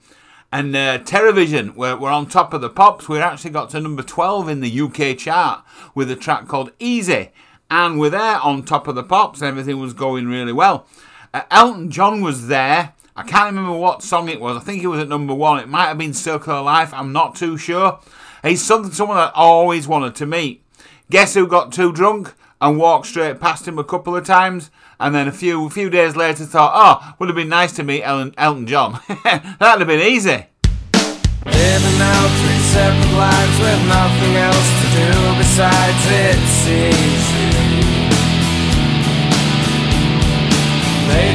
And 0.52 0.76
uh, 0.76 1.00
Terrorvision 1.00 1.76
were, 1.76 1.96
were 1.96 2.10
on 2.10 2.28
top 2.28 2.54
of 2.54 2.62
the 2.62 2.70
pops. 2.70 3.08
We 3.08 3.20
actually 3.20 3.52
got 3.52 3.70
to 3.72 3.80
number 3.80 4.04
12 4.04 4.50
in 4.50 4.60
the 4.60 4.82
UK 4.82 5.18
chart 5.18 5.64
with 5.96 6.12
a 6.12 6.16
track 6.16 6.48
called 6.48 6.72
Easy. 6.78 7.32
And 7.72 8.00
we're 8.00 8.10
there 8.10 8.40
on 8.40 8.64
top 8.64 8.88
of 8.88 8.96
the 8.96 9.04
pops. 9.04 9.42
Everything 9.42 9.80
was 9.80 9.94
going 9.94 10.28
really 10.28 10.54
well. 10.54 10.88
Uh, 11.34 11.42
Elton 11.50 11.90
John 11.90 12.22
was 12.22 12.48
there. 12.48 12.94
I 13.16 13.24
can't 13.24 13.56
remember 13.56 13.78
what 13.78 14.04
song 14.04 14.30
it 14.30 14.42
was. 14.42 14.58
I 14.58 14.60
think 14.60 14.84
it 14.84 14.88
was 14.88 15.00
at 15.00 15.08
number 15.08 15.34
one. 15.34 15.60
It 15.60 15.70
might 15.70 15.88
have 15.88 15.98
been 15.98 16.14
Circle 16.14 16.54
of 16.54 16.66
Life. 16.66 16.94
I'm 16.94 17.14
not 17.14 17.36
too 17.36 17.58
sure. 17.58 18.00
He's 18.44 18.64
something 18.64 18.92
someone 18.92 19.18
I 19.18 19.32
always 19.34 19.88
wanted 19.88 20.16
to 20.16 20.26
meet. 20.26 20.63
Guess 21.14 21.36
who 21.36 21.46
got 21.46 21.72
too 21.72 21.92
drunk 21.92 22.34
and 22.60 22.80
walked 22.80 23.06
straight 23.06 23.40
past 23.40 23.68
him 23.68 23.78
a 23.78 23.84
couple 23.84 24.16
of 24.16 24.26
times? 24.26 24.72
And 25.00 25.14
then 25.14 25.28
a 25.28 25.32
few 25.32 25.70
few 25.70 25.92
days 25.92 26.16
later 26.16 26.44
thought, 26.44 26.72
oh, 26.74 27.14
would 27.20 27.30
have 27.30 27.36
been 27.36 27.50
nice 27.50 27.72
to 27.74 27.84
meet 27.84 28.02
Ellen, 28.02 28.34
Elton 28.36 28.66
John. 28.66 29.00
That'd 29.24 29.62
have 29.62 29.86
been 29.86 30.02
easy. 30.02 30.48
Living 31.46 32.02
out 32.02 32.30
three 32.42 32.64
separate 32.74 33.14
lives 33.14 33.58
with 33.62 33.82
nothing 33.94 34.34
else 34.42 34.70
to 34.82 34.88
do 34.90 35.14
besides 35.38 36.02
it's 36.18 36.66
easy. 36.66 37.46
They 41.14 41.30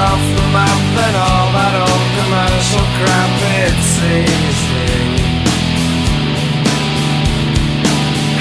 off 0.00 0.24
the 0.32 0.48
map 0.56 0.80
and 0.96 1.16
all 1.28 1.48
that 1.52 1.74
old 1.76 2.08
commercial 2.16 2.86
crap, 2.96 3.36
it's 3.68 4.00
easy. 4.00 5.07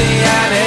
it's 0.00 0.57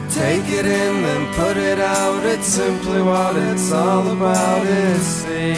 Take 0.08 0.48
it 0.58 0.64
in, 0.64 1.02
then 1.02 1.34
put 1.34 1.56
it 1.58 1.78
out. 1.78 2.24
It's 2.24 2.46
simply 2.46 3.02
what 3.02 3.36
it's 3.36 3.70
all 3.70 4.10
about. 4.10 4.64
It's 4.64 5.24
easy. 5.26 5.54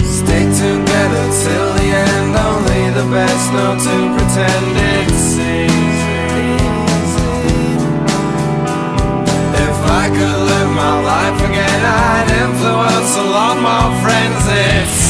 Stick 0.00 0.48
together 0.64 1.26
till 1.44 1.70
the 1.74 1.88
end. 2.08 2.36
Only 2.48 2.90
the 2.98 3.06
best 3.10 3.52
know 3.52 3.76
to 3.76 3.94
pretend 4.16 4.76
it's 5.02 5.38
easy. 5.38 5.73
I 9.86 10.08
could 10.08 10.40
live 10.50 10.70
my 10.74 10.96
life 11.00 11.38
again, 11.48 11.80
I'd 11.84 12.30
influence 12.44 13.16
a 13.16 13.26
lot 13.36 13.56
more 13.60 13.90
friends. 14.02 14.42
It's 14.48 15.03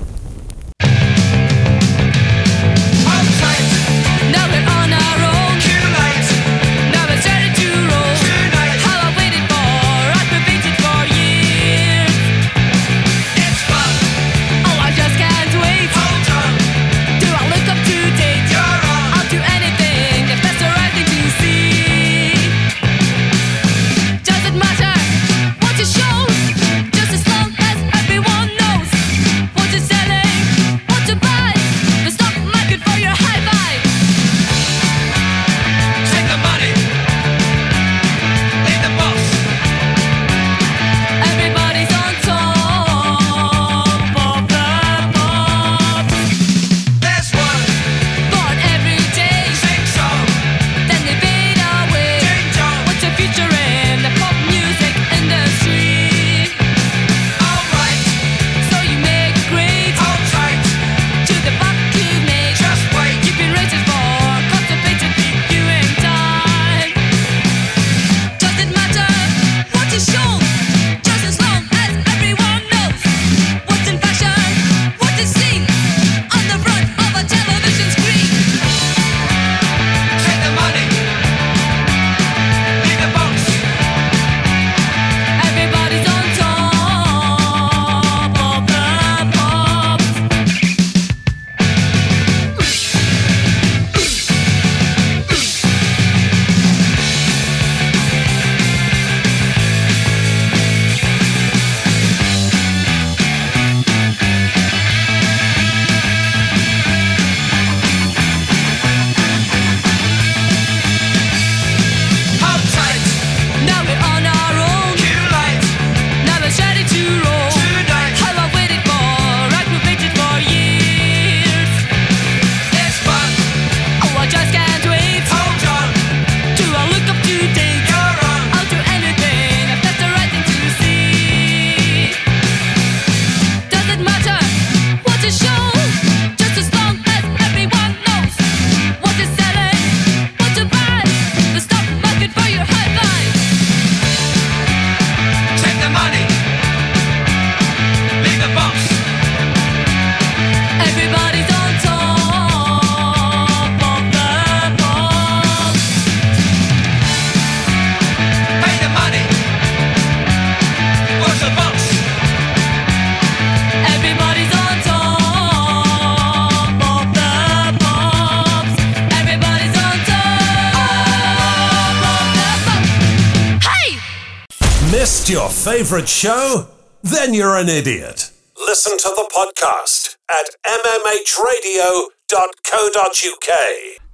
show? 176.08 176.68
Then 177.02 177.34
you're 177.34 177.56
an 177.56 177.68
idiot. 177.68 178.30
Listen 178.56 178.96
to 178.98 179.08
the 179.08 179.28
podcast 179.34 180.16
at 180.30 180.56
mmhradio.co.uk. 180.64 182.02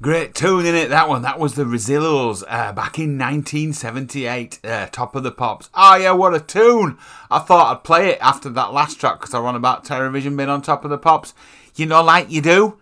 Great 0.01 0.35
tune 0.35 0.65
in 0.65 0.75
it, 0.75 0.89
that 0.89 1.09
one. 1.09 1.23
That 1.23 1.39
was 1.39 1.55
the 1.55 1.65
Rezillos 1.65 2.43
uh, 2.49 2.73
back 2.73 2.99
in 2.99 3.19
1978, 3.19 4.61
uh, 4.65 4.87
Top 4.87 5.15
of 5.15 5.23
the 5.23 5.31
Pops. 5.31 5.71
Oh, 5.75 5.97
yeah, 5.97 6.13
what 6.13 6.35
a 6.35 6.41
tune! 6.41 6.97
I 7.31 7.41
thought 7.41 7.77
I'd 7.77 7.85
play 7.85 8.11
it 8.11 8.19
after 8.21 8.49
that 8.51 8.73
last 8.73 8.99
track 9.01 9.21
because 9.21 9.35
I 9.35 9.41
run 9.41 9.57
about 9.57 9.85
Terrorvision 9.85 10.37
being 10.37 10.49
on 10.49 10.63
Top 10.63 10.85
of 10.85 10.91
the 10.91 10.99
Pops. 10.99 11.35
You 11.75 11.87
know, 11.87 12.03
like 12.03 12.31
you 12.31 12.41
do. 12.41 12.79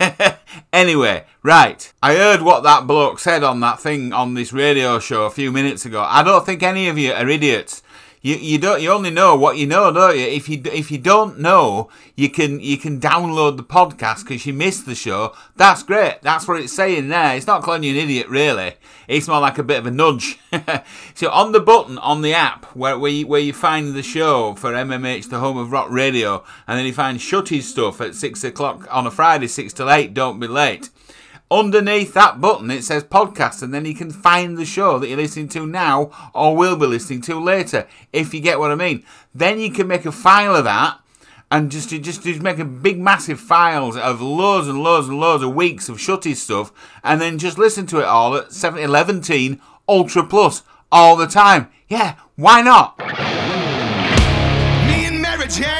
anyway, 0.72 1.24
right. 1.42 1.92
I 2.02 2.14
heard 2.14 2.42
what 2.42 2.62
that 2.62 2.86
bloke 2.86 3.18
said 3.18 3.42
on 3.42 3.60
that 3.60 3.80
thing 3.80 4.12
on 4.12 4.34
this 4.34 4.52
radio 4.52 4.98
show 4.98 5.24
a 5.24 5.30
few 5.30 5.52
minutes 5.52 5.84
ago. 5.84 6.04
I 6.06 6.22
don't 6.22 6.46
think 6.46 6.62
any 6.62 6.88
of 6.88 6.96
you 6.96 7.12
are 7.12 7.28
idiots. 7.28 7.82
You, 8.22 8.36
you 8.36 8.58
don't 8.58 8.82
you 8.82 8.90
only 8.90 9.10
know 9.10 9.34
what 9.34 9.56
you 9.56 9.66
know, 9.66 9.90
don't 9.90 10.14
you? 10.14 10.26
If 10.26 10.46
you 10.46 10.60
if 10.66 10.90
you 10.90 10.98
don't 10.98 11.38
know, 11.38 11.88
you 12.16 12.28
can 12.28 12.60
you 12.60 12.76
can 12.76 13.00
download 13.00 13.56
the 13.56 13.64
podcast 13.64 14.24
because 14.24 14.44
you 14.44 14.52
missed 14.52 14.84
the 14.84 14.94
show. 14.94 15.34
That's 15.56 15.82
great. 15.82 16.18
That's 16.20 16.46
what 16.46 16.60
it's 16.60 16.74
saying 16.74 17.08
there. 17.08 17.34
It's 17.34 17.46
not 17.46 17.62
calling 17.62 17.82
you 17.82 17.92
an 17.92 17.96
idiot, 17.96 18.28
really. 18.28 18.74
It's 19.08 19.26
more 19.26 19.40
like 19.40 19.56
a 19.56 19.62
bit 19.62 19.78
of 19.78 19.86
a 19.86 19.90
nudge. 19.90 20.38
so 21.14 21.30
on 21.30 21.52
the 21.52 21.60
button 21.60 21.96
on 21.96 22.20
the 22.20 22.34
app 22.34 22.66
where 22.76 22.98
where 22.98 23.10
you, 23.10 23.26
where 23.26 23.40
you 23.40 23.54
find 23.54 23.94
the 23.94 24.02
show 24.02 24.54
for 24.54 24.72
MMH, 24.72 25.30
the 25.30 25.38
home 25.38 25.56
of 25.56 25.72
rock 25.72 25.88
radio, 25.90 26.44
and 26.66 26.78
then 26.78 26.84
you 26.84 26.92
find 26.92 27.18
Shutty's 27.18 27.70
stuff 27.70 28.02
at 28.02 28.14
six 28.14 28.44
o'clock 28.44 28.86
on 28.90 29.06
a 29.06 29.10
Friday, 29.10 29.48
six 29.48 29.72
till 29.72 29.90
eight. 29.90 30.12
Don't 30.12 30.38
be 30.38 30.46
late. 30.46 30.90
Underneath 31.52 32.14
that 32.14 32.40
button, 32.40 32.70
it 32.70 32.84
says 32.84 33.02
podcast, 33.02 33.60
and 33.60 33.74
then 33.74 33.84
you 33.84 33.94
can 33.94 34.12
find 34.12 34.56
the 34.56 34.64
show 34.64 35.00
that 35.00 35.08
you're 35.08 35.16
listening 35.16 35.48
to 35.48 35.66
now 35.66 36.10
or 36.32 36.56
will 36.56 36.76
be 36.76 36.86
listening 36.86 37.22
to 37.22 37.40
later, 37.40 37.88
if 38.12 38.32
you 38.32 38.40
get 38.40 38.60
what 38.60 38.70
I 38.70 38.76
mean. 38.76 39.04
Then 39.34 39.58
you 39.58 39.72
can 39.72 39.88
make 39.88 40.06
a 40.06 40.12
file 40.12 40.54
of 40.54 40.62
that 40.64 41.00
and 41.50 41.70
just 41.70 41.88
just, 41.88 42.22
just 42.22 42.40
make 42.40 42.60
a 42.60 42.64
big, 42.64 43.00
massive 43.00 43.40
files 43.40 43.96
of 43.96 44.22
loads 44.22 44.68
and 44.68 44.80
loads 44.80 45.08
and 45.08 45.18
loads 45.18 45.42
of 45.42 45.54
weeks 45.54 45.88
of 45.88 45.96
shutty 45.96 46.36
stuff, 46.36 46.72
and 47.02 47.20
then 47.20 47.38
just 47.38 47.58
listen 47.58 47.86
to 47.86 47.98
it 47.98 48.04
all 48.04 48.36
at 48.36 48.52
711 48.52 49.60
Ultra 49.88 50.24
Plus 50.24 50.62
all 50.92 51.16
the 51.16 51.26
time. 51.26 51.68
Yeah, 51.88 52.14
why 52.36 52.62
not? 52.62 52.96
Me 54.86 55.06
and 55.06 55.20
Mary 55.20 55.48
Jane 55.48 55.79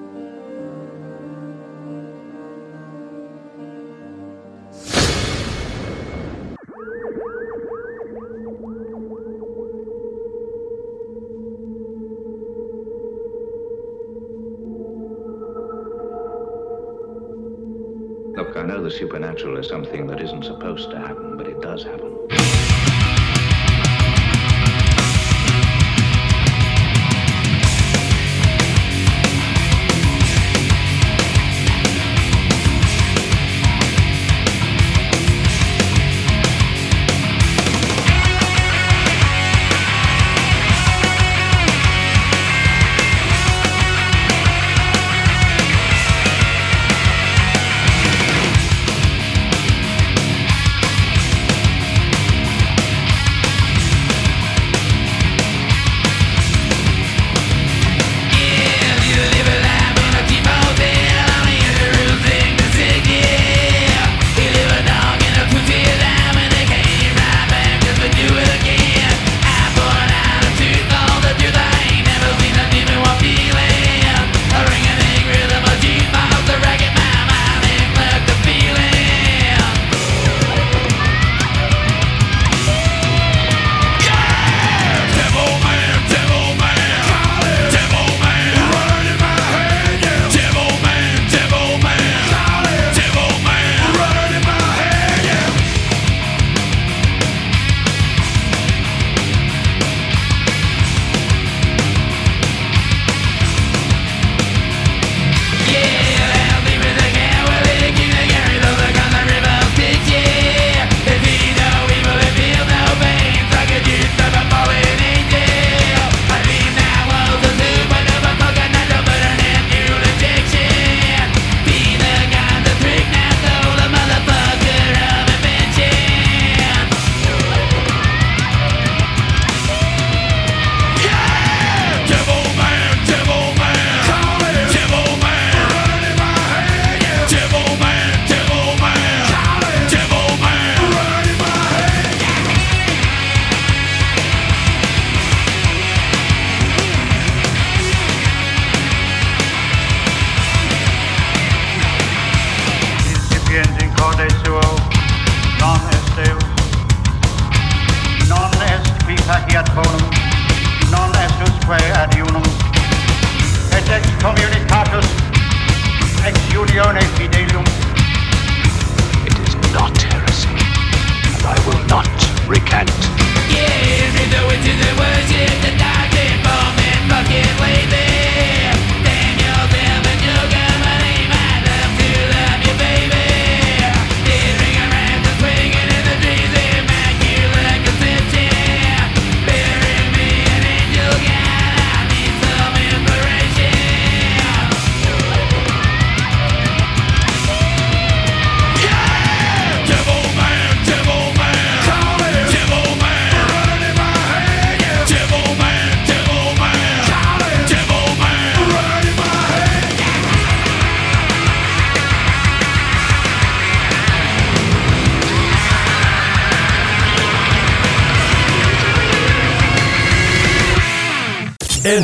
Supernatural 18.91 19.57
is 19.57 19.67
something 19.67 20.07
that 20.07 20.21
isn't 20.21 20.43
supposed 20.43 20.89
to 20.91 20.99
happen, 20.99 21.37
but 21.37 21.47
it 21.47 21.61
does 21.61 21.83
happen. 21.83 22.70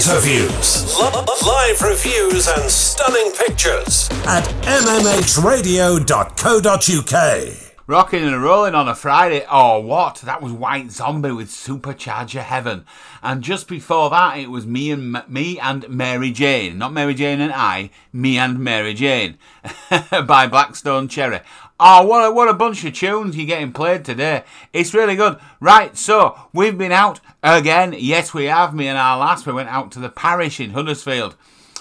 Interviews, 0.07 0.95
live 0.97 1.81
reviews, 1.81 2.47
and 2.47 2.71
stunning 2.71 3.29
pictures 3.45 4.09
at 4.25 4.45
mmhradio.co.uk. 4.63 7.53
Rocking 7.87 8.23
and 8.23 8.41
rolling 8.41 8.73
on 8.73 8.87
a 8.87 8.95
Friday. 8.95 9.45
Oh, 9.51 9.81
what? 9.81 10.21
That 10.23 10.41
was 10.41 10.53
White 10.53 10.91
Zombie 10.91 11.31
with 11.31 11.49
Supercharger 11.49 12.41
Heaven. 12.41 12.85
And 13.21 13.43
just 13.43 13.67
before 13.67 14.09
that, 14.11 14.37
it 14.37 14.49
was 14.49 14.65
me 14.65 14.91
and 14.91 15.21
me 15.27 15.59
and 15.59 15.89
Mary 15.89 16.31
Jane. 16.31 16.77
Not 16.77 16.93
Mary 16.93 17.13
Jane 17.13 17.41
and 17.41 17.51
I, 17.51 17.89
me 18.13 18.37
and 18.37 18.59
Mary 18.59 18.93
Jane 18.93 19.37
by 20.25 20.47
Black 20.47 20.77
Stone 20.77 21.09
Cherry. 21.09 21.41
Oh, 21.79 22.07
what 22.07 22.25
a, 22.25 22.31
what 22.31 22.49
a 22.49 22.53
bunch 22.53 22.83
of 22.85 22.93
tunes 22.93 23.37
you're 23.37 23.45
getting 23.45 23.71
played 23.71 24.03
today. 24.03 24.43
It's 24.73 24.95
really 24.95 25.15
good. 25.15 25.37
Right, 25.59 25.95
so 25.95 26.35
we've 26.51 26.77
been 26.77 26.91
out 26.91 27.19
again. 27.43 27.93
Yes, 27.95 28.33
we 28.33 28.45
have. 28.45 28.73
Me 28.73 28.87
and 28.87 28.97
our 28.97 29.19
last, 29.19 29.45
we 29.45 29.53
went 29.53 29.69
out 29.69 29.91
to 29.91 29.99
the 29.99 30.09
parish 30.09 30.59
in 30.59 30.71
Huddersfield. 30.71 31.35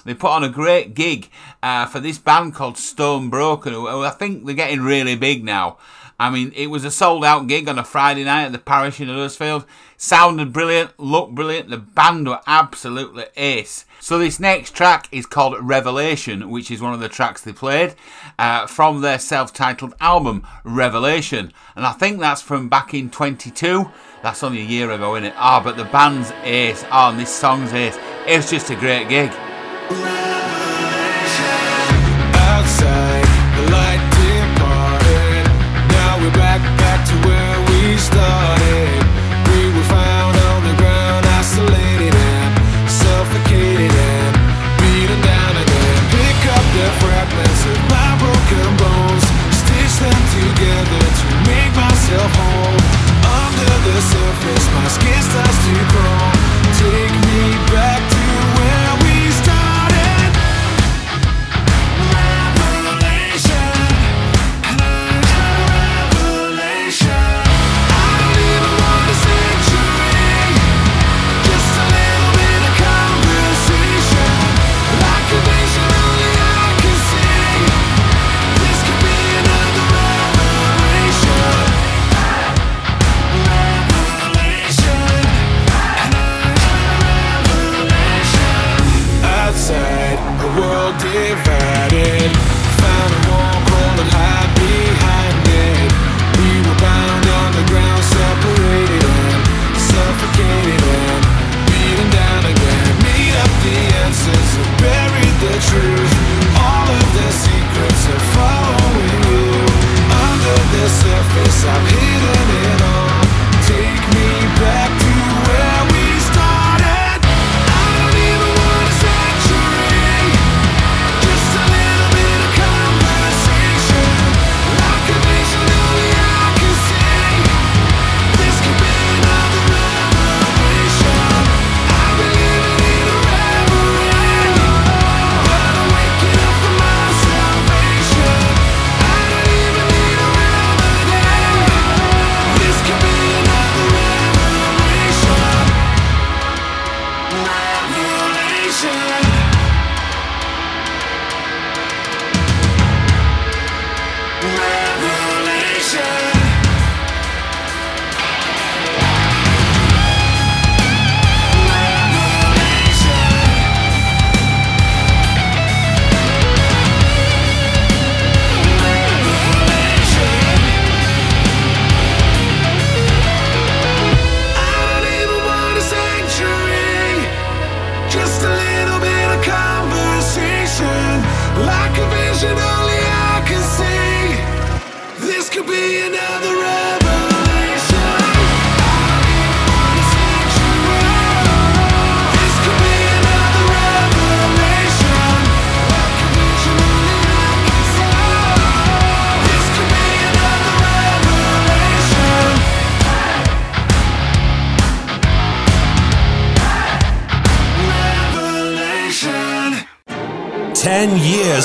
They 0.04 0.12
put 0.12 0.30
on 0.30 0.44
a 0.44 0.50
great 0.50 0.94
gig 0.94 1.30
uh, 1.62 1.86
for 1.86 1.98
this 1.98 2.18
band 2.18 2.54
called 2.54 2.76
Stone 2.76 3.30
Broken, 3.30 3.72
who, 3.72 3.88
who 3.88 4.04
I 4.04 4.10
think 4.10 4.44
they're 4.44 4.54
getting 4.54 4.82
really 4.82 5.16
big 5.16 5.42
now. 5.42 5.78
I 6.18 6.30
mean, 6.30 6.52
it 6.56 6.68
was 6.68 6.84
a 6.84 6.90
sold 6.90 7.24
out 7.24 7.46
gig 7.46 7.68
on 7.68 7.78
a 7.78 7.84
Friday 7.84 8.24
night 8.24 8.46
at 8.46 8.52
the 8.52 8.58
parish 8.58 9.00
in 9.00 9.08
Huddersfield. 9.08 9.66
Sounded 9.98 10.52
brilliant, 10.52 10.98
looked 10.98 11.34
brilliant. 11.34 11.68
The 11.68 11.76
band 11.78 12.26
were 12.26 12.40
absolutely 12.46 13.26
ace. 13.36 13.84
So 14.00 14.18
this 14.18 14.40
next 14.40 14.74
track 14.74 15.08
is 15.12 15.26
called 15.26 15.56
Revelation, 15.60 16.50
which 16.50 16.70
is 16.70 16.80
one 16.80 16.94
of 16.94 17.00
the 17.00 17.08
tracks 17.08 17.42
they 17.42 17.52
played 17.52 17.94
uh, 18.38 18.66
from 18.66 19.00
their 19.00 19.18
self-titled 19.18 19.94
album 20.00 20.46
Revelation, 20.64 21.52
and 21.74 21.86
I 21.86 21.92
think 21.92 22.20
that's 22.20 22.42
from 22.42 22.68
back 22.68 22.94
in 22.94 23.10
22. 23.10 23.90
That's 24.22 24.42
only 24.42 24.60
a 24.60 24.64
year 24.64 24.90
ago, 24.90 25.16
isn't 25.16 25.28
it? 25.28 25.34
Ah, 25.36 25.60
but 25.62 25.76
the 25.76 25.84
band's 25.84 26.32
ace. 26.42 26.84
Oh, 26.90 27.10
and 27.10 27.18
this 27.18 27.30
song's 27.30 27.72
ace. 27.72 27.98
It's 28.26 28.50
just 28.50 28.70
a 28.70 28.76
great 28.76 29.08
gig. 29.08 29.30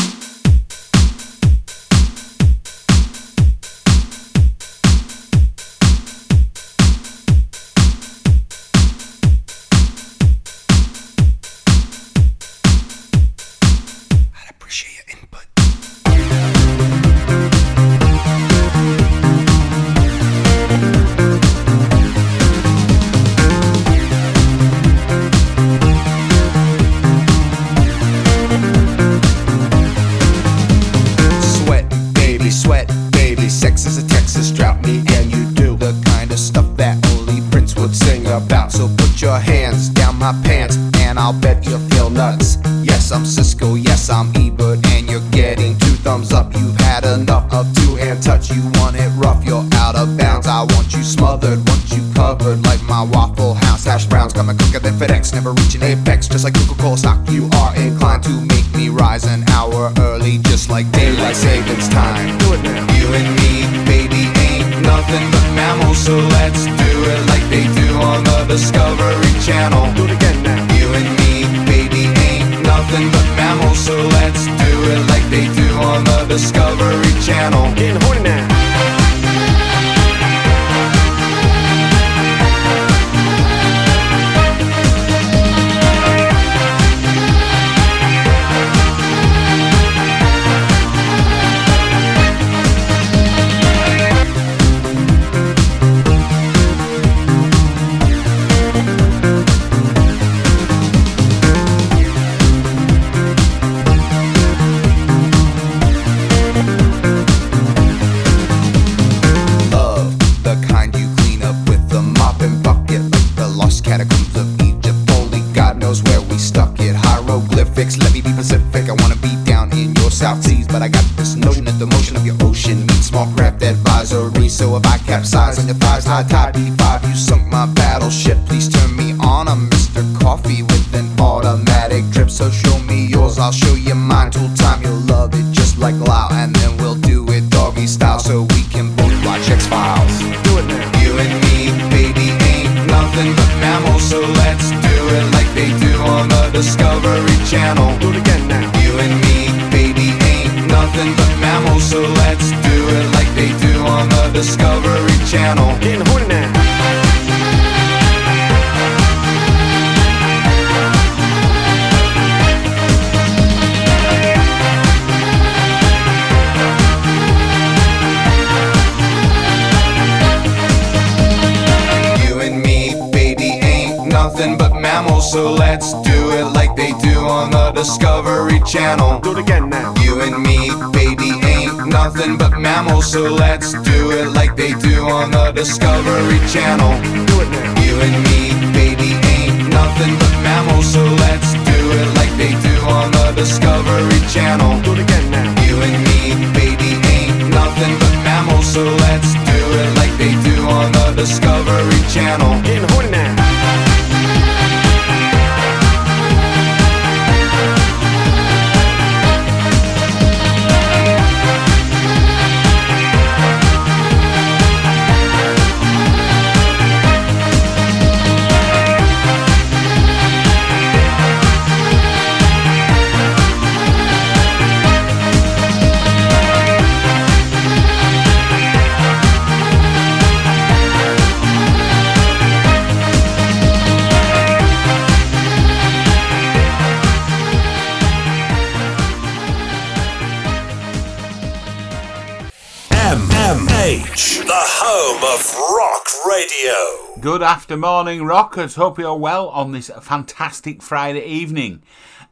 Rockers. 248.37 248.75
Hope 248.75 248.99
you're 248.99 249.15
well 249.15 249.49
on 249.49 249.71
this 249.71 249.89
fantastic 249.99 250.83
Friday 250.83 251.25
evening. 251.25 251.81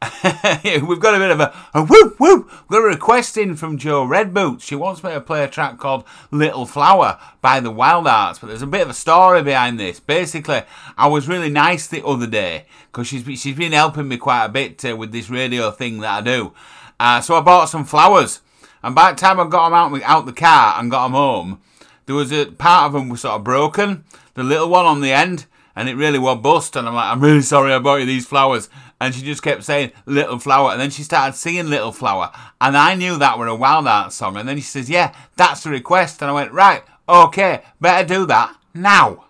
We've 0.64 1.00
got 1.00 1.16
a 1.16 1.18
bit 1.18 1.32
of 1.32 1.40
a, 1.40 1.52
a 1.74 1.84
whoop 1.84 2.20
whoop. 2.20 2.48
We've 2.48 2.78
got 2.78 2.84
a 2.84 2.94
request 2.94 3.36
in 3.36 3.56
from 3.56 3.76
Joe 3.76 4.04
Redboots. 4.04 4.62
She 4.64 4.76
wants 4.76 5.02
me 5.02 5.10
to 5.10 5.20
play 5.20 5.42
a 5.42 5.48
track 5.48 5.78
called 5.78 6.04
Little 6.30 6.64
Flower 6.64 7.18
by 7.40 7.58
the 7.58 7.72
Wildhearts, 7.72 8.40
but 8.40 8.46
there's 8.46 8.62
a 8.62 8.68
bit 8.68 8.82
of 8.82 8.90
a 8.90 8.94
story 8.94 9.42
behind 9.42 9.80
this. 9.80 9.98
Basically, 9.98 10.62
I 10.96 11.08
was 11.08 11.26
really 11.26 11.50
nice 11.50 11.88
the 11.88 12.06
other 12.06 12.28
day 12.28 12.66
because 12.92 13.08
she's 13.08 13.24
she's 13.40 13.56
been 13.56 13.72
helping 13.72 14.06
me 14.06 14.16
quite 14.16 14.44
a 14.44 14.48
bit 14.48 14.84
uh, 14.84 14.96
with 14.96 15.10
this 15.10 15.28
radio 15.28 15.72
thing 15.72 15.98
that 16.02 16.18
I 16.18 16.20
do. 16.20 16.52
Uh, 17.00 17.20
so 17.20 17.34
I 17.34 17.40
bought 17.40 17.68
some 17.68 17.84
flowers, 17.84 18.42
and 18.80 18.94
by 18.94 19.10
the 19.10 19.18
time 19.18 19.40
I 19.40 19.48
got 19.48 19.70
them 19.70 19.74
out 19.74 20.02
out 20.04 20.26
the 20.26 20.32
car 20.32 20.78
and 20.78 20.88
got 20.88 21.06
them 21.06 21.14
home, 21.14 21.60
there 22.04 22.14
was 22.14 22.32
a 22.32 22.46
part 22.46 22.86
of 22.86 22.92
them 22.92 23.08
was 23.08 23.22
sort 23.22 23.34
of 23.34 23.42
broken, 23.42 24.04
the 24.34 24.44
little 24.44 24.68
one 24.68 24.86
on 24.86 25.00
the 25.00 25.10
end, 25.10 25.46
and 25.76 25.88
it 25.88 25.94
really 25.94 26.18
was 26.18 26.40
bust. 26.40 26.74
And 26.74 26.88
I'm 26.88 26.94
like, 26.94 27.12
I'm 27.12 27.20
really 27.20 27.42
sorry 27.42 27.72
I 27.72 27.78
bought 27.78 28.00
you 28.00 28.06
these 28.06 28.26
flowers. 28.26 28.68
And 28.98 29.14
she 29.14 29.22
just 29.22 29.42
kept 29.42 29.62
saying 29.62 29.92
little 30.06 30.38
flower, 30.38 30.72
and 30.72 30.80
then 30.80 30.88
she 30.90 31.02
started 31.02 31.36
singing 31.36 31.68
little 31.68 31.92
flower, 31.92 32.32
and 32.62 32.74
I 32.74 32.94
knew 32.94 33.18
that 33.18 33.38
were 33.38 33.46
a 33.46 33.50
Wildhearts 33.50 34.12
song. 34.12 34.38
And 34.38 34.48
then 34.48 34.56
she 34.56 34.62
says, 34.62 34.88
"Yeah, 34.88 35.12
that's 35.36 35.62
the 35.64 35.70
request," 35.70 36.22
and 36.22 36.30
I 36.30 36.34
went, 36.34 36.52
"Right, 36.52 36.82
okay, 37.06 37.60
better 37.78 38.08
do 38.08 38.24
that 38.24 38.56
now." 38.72 39.24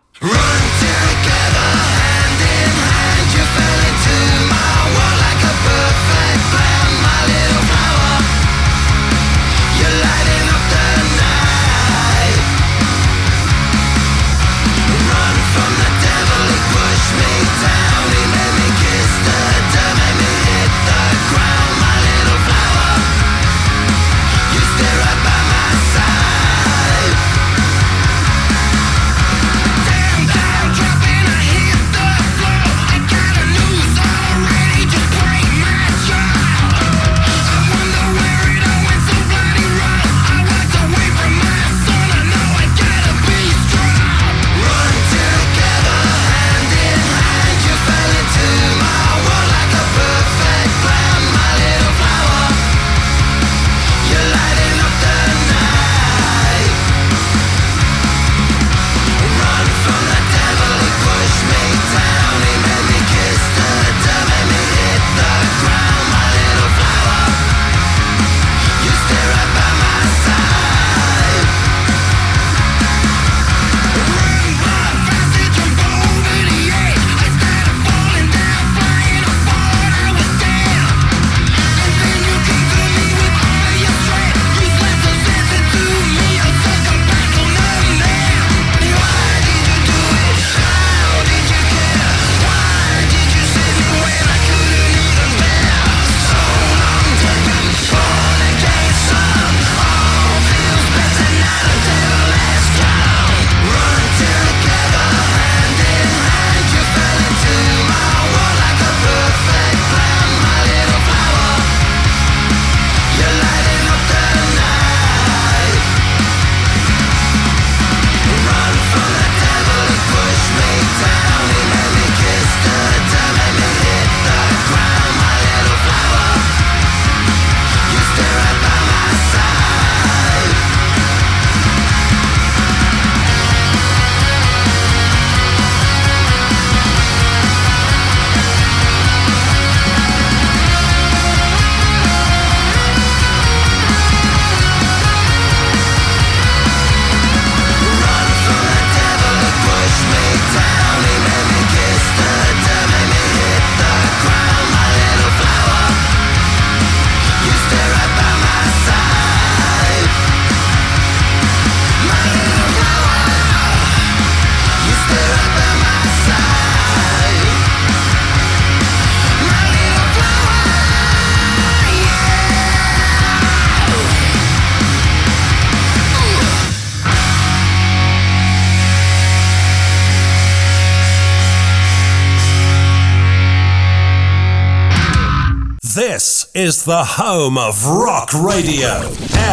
Is 186.66 186.84
the 186.84 187.04
home 187.04 187.56
of 187.56 187.86
rock 187.86 188.34
radio. 188.34 188.88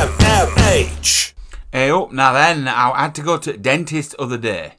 MMH. 0.01 1.33
Hey 1.71 1.91
up 1.91 2.11
now 2.11 2.33
then, 2.33 2.67
I 2.67 3.03
had 3.03 3.13
to 3.13 3.21
go 3.21 3.37
to 3.37 3.55
dentist 3.55 4.15
other 4.17 4.39
day. 4.39 4.73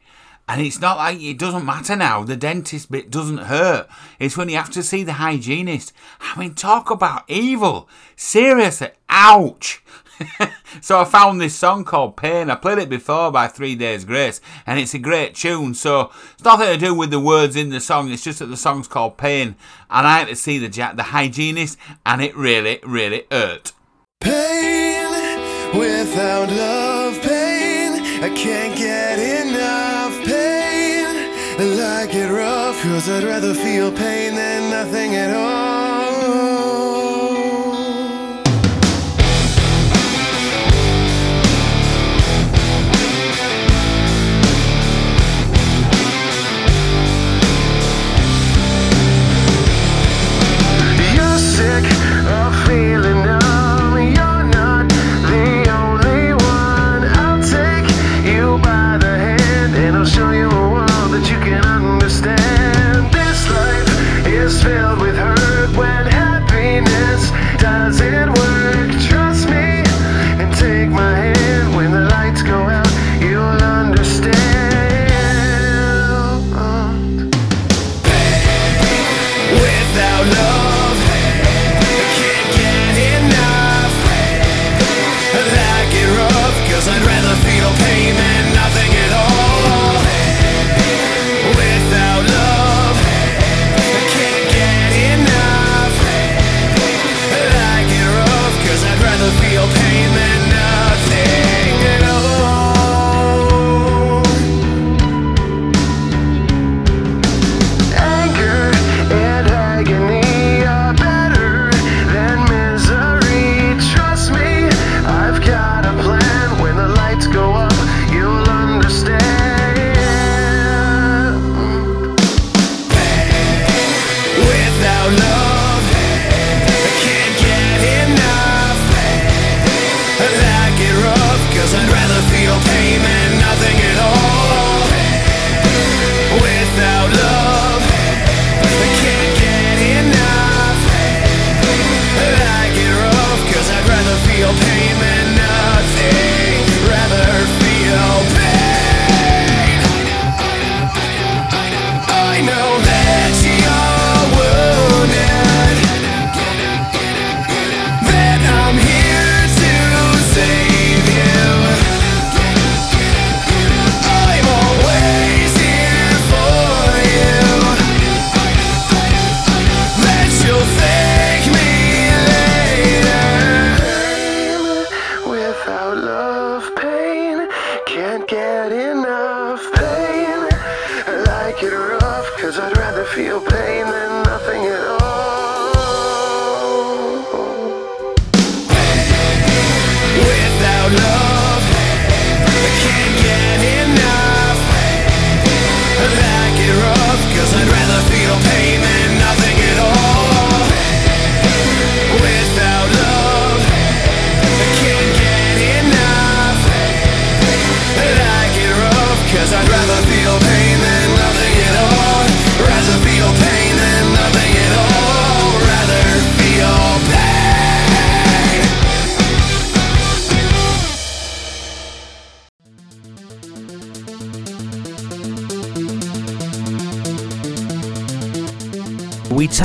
And 0.48 0.60
it's 0.60 0.80
not 0.80 0.96
like 0.96 1.22
it 1.22 1.38
doesn't 1.38 1.64
matter 1.64 1.94
now. 1.94 2.24
The 2.24 2.36
dentist 2.36 2.90
bit 2.90 3.08
doesn't 3.08 3.38
hurt. 3.38 3.86
It's 4.18 4.36
when 4.36 4.48
you 4.48 4.56
have 4.56 4.72
to 4.72 4.82
see 4.82 5.04
the 5.04 5.12
hygienist. 5.12 5.92
I 6.20 6.36
mean, 6.36 6.54
talk 6.54 6.90
about 6.90 7.22
evil. 7.28 7.88
Seriously, 8.16 8.90
ouch. 9.08 9.84
so 10.80 11.00
I 11.00 11.04
found 11.04 11.40
this 11.40 11.54
song 11.54 11.84
called 11.84 12.16
Pain. 12.16 12.50
I 12.50 12.54
played 12.54 12.78
it 12.78 12.88
before 12.88 13.30
by 13.30 13.48
Three 13.48 13.74
Days 13.74 14.04
Grace, 14.04 14.40
and 14.66 14.78
it's 14.78 14.94
a 14.94 14.98
great 14.98 15.34
tune. 15.34 15.74
So 15.74 16.10
it's 16.34 16.44
nothing 16.44 16.66
to 16.66 16.76
do 16.76 16.94
with 16.94 17.10
the 17.10 17.20
words 17.20 17.56
in 17.56 17.70
the 17.70 17.80
song. 17.80 18.10
It's 18.10 18.24
just 18.24 18.38
that 18.38 18.46
the 18.46 18.56
song's 18.56 18.88
called 18.88 19.16
Pain, 19.16 19.56
and 19.90 20.06
I 20.06 20.18
had 20.18 20.28
to 20.28 20.36
see 20.36 20.58
the 20.58 20.68
the 20.94 21.02
hygienist, 21.04 21.78
and 22.04 22.22
it 22.22 22.36
really, 22.36 22.80
really 22.84 23.24
hurt. 23.30 23.72
Pain 24.20 25.10
without 25.76 26.48
love, 26.50 27.20
pain. 27.22 27.92
I 28.22 28.30
can't 28.34 28.76
get 28.76 29.18
enough 29.18 30.12
pain. 30.24 31.06
I 31.58 31.64
like 31.64 32.14
it 32.14 32.30
rough, 32.30 32.82
cause 32.82 33.08
I'd 33.08 33.24
rather 33.24 33.54
feel 33.54 33.90
pain 33.92 34.34
than 34.34 34.70
nothing 34.70 35.14
at 35.14 35.34
all. 35.34 35.73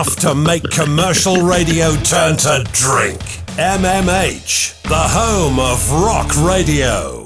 enough 0.00 0.16
to 0.16 0.34
make 0.34 0.62
commercial 0.70 1.42
radio 1.42 1.94
turn 1.96 2.34
to 2.34 2.64
drink. 2.72 3.20
MMH, 3.58 4.80
the 4.82 4.94
home 4.94 5.58
of 5.58 5.92
rock 5.92 6.34
radio. 6.36 7.19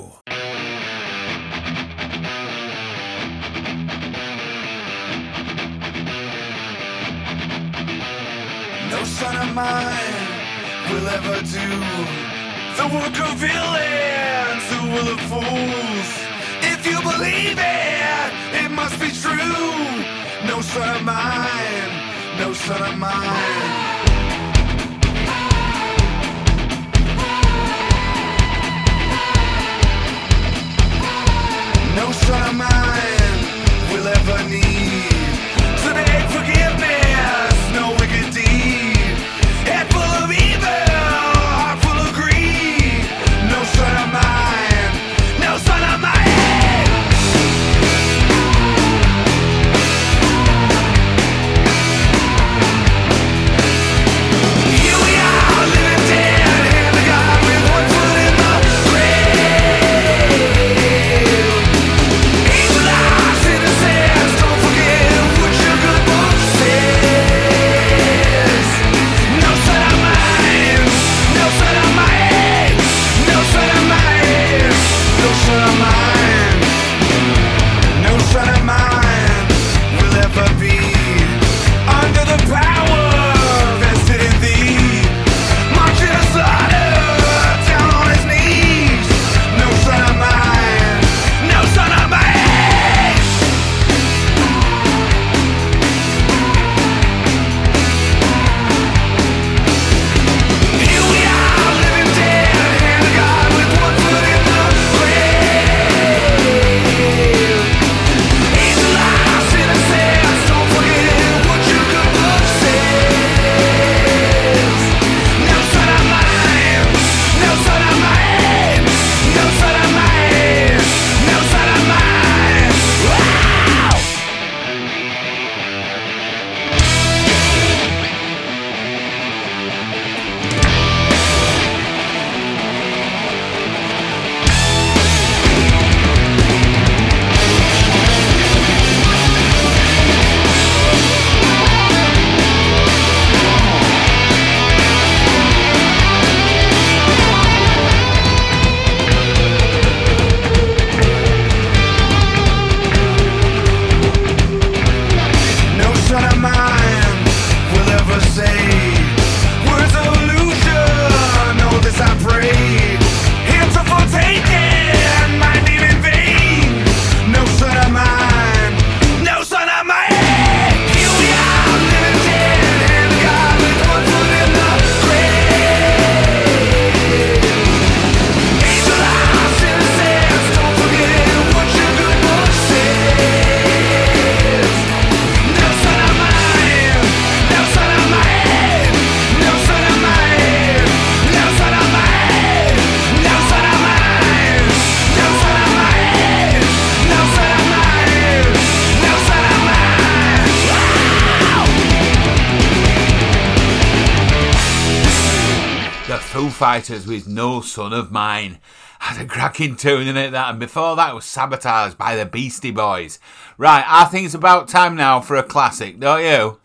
With 206.91 207.27
No 207.27 207.63
Son 207.63 207.95
of 207.95 208.13
Mine. 208.13 208.59
Had 208.99 209.25
a 209.25 209.27
cracking 209.27 209.75
tune 209.77 210.07
in 210.07 210.19
it, 210.19 210.33
that, 210.33 210.51
and 210.51 210.61
before 210.61 210.97
that 210.97 211.15
was 211.15 211.25
Sabotaged 211.25 211.97
by 211.97 212.15
the 212.15 212.27
Beastie 212.27 212.71
Boys. 212.71 213.19
Right, 213.57 213.85
I 213.87 214.05
think 214.05 214.27
it's 214.27 214.35
about 214.35 214.69
time 214.69 214.95
now 214.95 215.23
for 215.23 215.37
a 215.37 215.43
classic, 215.43 215.99
don't 215.99 216.23
you? 216.23 216.59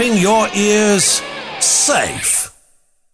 Keeping 0.00 0.16
your 0.16 0.48
ears 0.54 1.20
safe. 1.60 2.56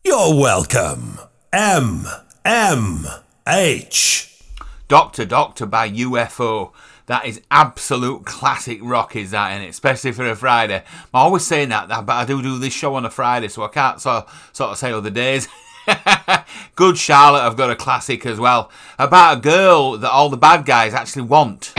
You're 0.04 0.40
welcome. 0.40 1.18
M 1.52 2.04
M 2.44 3.06
H. 3.44 4.40
Doctor 4.86 5.24
Doctor 5.24 5.66
by 5.66 5.90
UFO. 5.90 6.70
That 7.06 7.26
is 7.26 7.42
absolute 7.50 8.24
classic 8.24 8.78
rock, 8.82 9.16
is 9.16 9.32
that, 9.32 9.56
in 9.56 9.62
it? 9.62 9.70
Especially 9.70 10.12
for 10.12 10.30
a 10.30 10.36
Friday. 10.36 10.84
I'm 11.12 11.22
always 11.24 11.44
saying 11.44 11.70
that, 11.70 11.88
but 11.88 12.12
I 12.12 12.24
do 12.24 12.40
do 12.40 12.56
this 12.56 12.72
show 12.72 12.94
on 12.94 13.04
a 13.04 13.10
Friday, 13.10 13.48
so 13.48 13.64
I 13.64 13.68
can't 13.68 14.00
sort, 14.00 14.28
sort 14.52 14.70
of 14.70 14.78
say 14.78 14.92
other 14.92 15.10
days. 15.10 15.48
Good 16.76 16.98
Charlotte, 16.98 17.40
I've 17.40 17.56
got 17.56 17.70
a 17.72 17.74
classic 17.74 18.24
as 18.26 18.38
well. 18.38 18.70
About 18.96 19.38
a 19.38 19.40
girl 19.40 19.98
that 19.98 20.10
all 20.12 20.28
the 20.28 20.36
bad 20.36 20.64
guys 20.64 20.94
actually 20.94 21.22
want. 21.22 21.72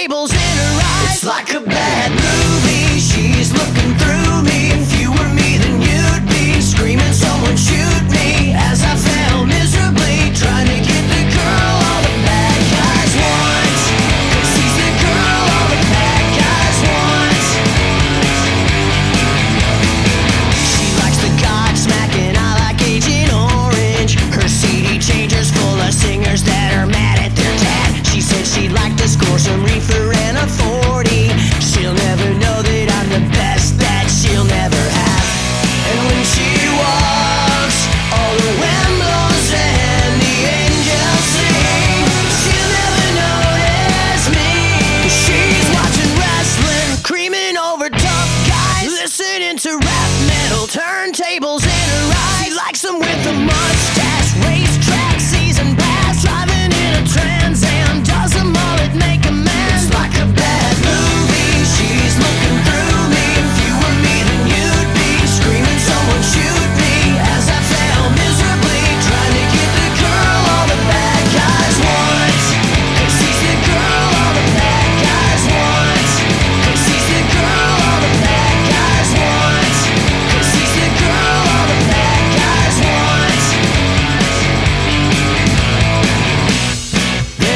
labels 0.00 0.32
in 0.32 0.38
her 0.38 0.80
eyes. 0.82 1.16
It's 1.16 1.24
like 1.24 1.52
a 1.52 1.59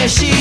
she 0.07 0.34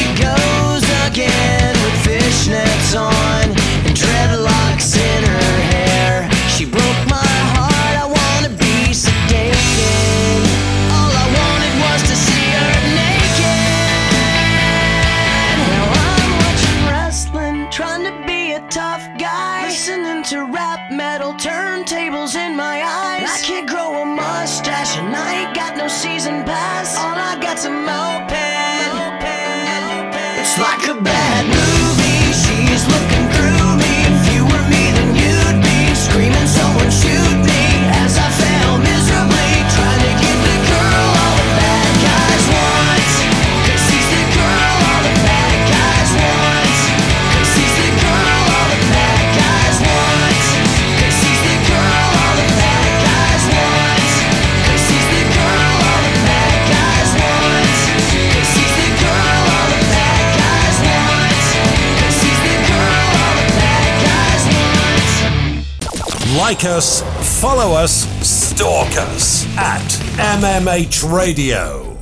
like 66.53 66.65
us, 66.65 67.01
follow 67.41 67.73
us, 67.73 68.05
stalk 68.25 68.95
us 68.95 69.47
at 69.57 69.81
MMH 70.19 71.11
Radio. 71.11 71.92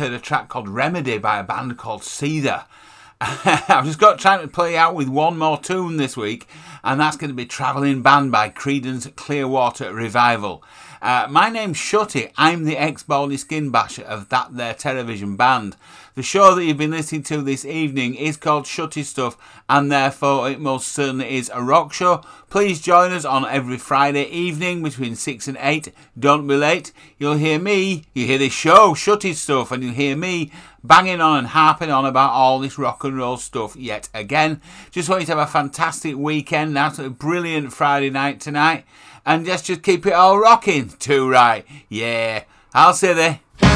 heard 0.00 0.12
a 0.14 0.18
track 0.18 0.48
called 0.48 0.66
Remedy 0.66 1.18
by 1.18 1.38
a 1.38 1.44
band 1.44 1.76
called 1.76 2.00
Seether. 2.00 2.64
I've 3.20 3.84
just 3.84 3.98
got 3.98 4.18
time 4.18 4.40
to 4.40 4.48
play 4.48 4.74
out 4.74 4.94
with 4.94 5.08
one 5.08 5.36
more 5.36 5.58
tune 5.58 5.98
this 5.98 6.16
week, 6.16 6.48
and 6.82 6.98
that's 6.98 7.18
going 7.18 7.28
to 7.28 7.34
be 7.34 7.44
Travelling 7.44 8.00
Band 8.00 8.32
by 8.32 8.48
Creedence 8.48 9.14
Clearwater 9.14 9.92
Revival. 9.92 10.64
Uh, 11.02 11.26
my 11.28 11.50
name's 11.50 11.76
Shutty. 11.76 12.32
I'm 12.38 12.64
the 12.64 12.78
ex-baldy 12.78 13.36
skin 13.36 13.68
basher 13.68 14.04
of 14.04 14.30
that 14.30 14.56
there 14.56 14.72
Terrorvision 14.72 15.36
band. 15.36 15.76
The 16.16 16.22
show 16.24 16.54
that 16.54 16.64
you've 16.64 16.76
been 16.76 16.90
listening 16.90 17.22
to 17.24 17.40
this 17.40 17.64
evening 17.64 18.16
is 18.16 18.36
called 18.36 18.64
Shutty 18.64 19.04
Stuff, 19.04 19.36
and 19.68 19.92
therefore 19.92 20.50
it 20.50 20.58
most 20.58 20.88
certainly 20.88 21.36
is 21.36 21.50
a 21.54 21.62
rock 21.62 21.92
show. 21.92 22.22
Please 22.48 22.80
join 22.80 23.12
us 23.12 23.24
on 23.24 23.46
every 23.46 23.78
Friday 23.78 24.24
evening 24.24 24.82
between 24.82 25.14
6 25.14 25.46
and 25.46 25.56
8. 25.60 25.92
Don't 26.18 26.48
be 26.48 26.56
late. 26.56 26.92
You'll 27.16 27.36
hear 27.36 27.60
me, 27.60 28.06
you 28.12 28.26
hear 28.26 28.38
this 28.38 28.52
show, 28.52 28.92
Shutty 28.94 29.34
Stuff, 29.34 29.70
and 29.70 29.84
you'll 29.84 29.94
hear 29.94 30.16
me 30.16 30.50
banging 30.82 31.20
on 31.20 31.38
and 31.38 31.46
harping 31.48 31.90
on 31.90 32.04
about 32.04 32.32
all 32.32 32.58
this 32.58 32.76
rock 32.76 33.04
and 33.04 33.16
roll 33.16 33.36
stuff 33.36 33.76
yet 33.76 34.08
again. 34.12 34.60
Just 34.90 35.08
want 35.08 35.22
you 35.22 35.26
to 35.26 35.36
have 35.36 35.48
a 35.48 35.50
fantastic 35.50 36.16
weekend, 36.16 36.74
That's 36.74 36.98
a 36.98 37.08
brilliant 37.08 37.72
Friday 37.72 38.10
night 38.10 38.40
tonight, 38.40 38.84
and 39.24 39.46
just 39.46 39.66
just 39.66 39.82
keep 39.82 40.04
it 40.06 40.12
all 40.12 40.40
rocking. 40.40 40.88
Too 40.88 41.30
right, 41.30 41.64
yeah. 41.88 42.44
I'll 42.74 42.94
see 42.94 43.08
you 43.08 43.14
there. 43.14 43.69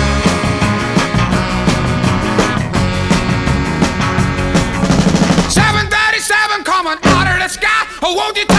737 6.85 7.01
coming 7.01 7.29
out 7.29 7.37
of 7.37 7.43
the 7.43 7.49
sky. 7.49 7.87
Oh, 8.03 8.15
won't 8.15 8.37
you 8.37 8.54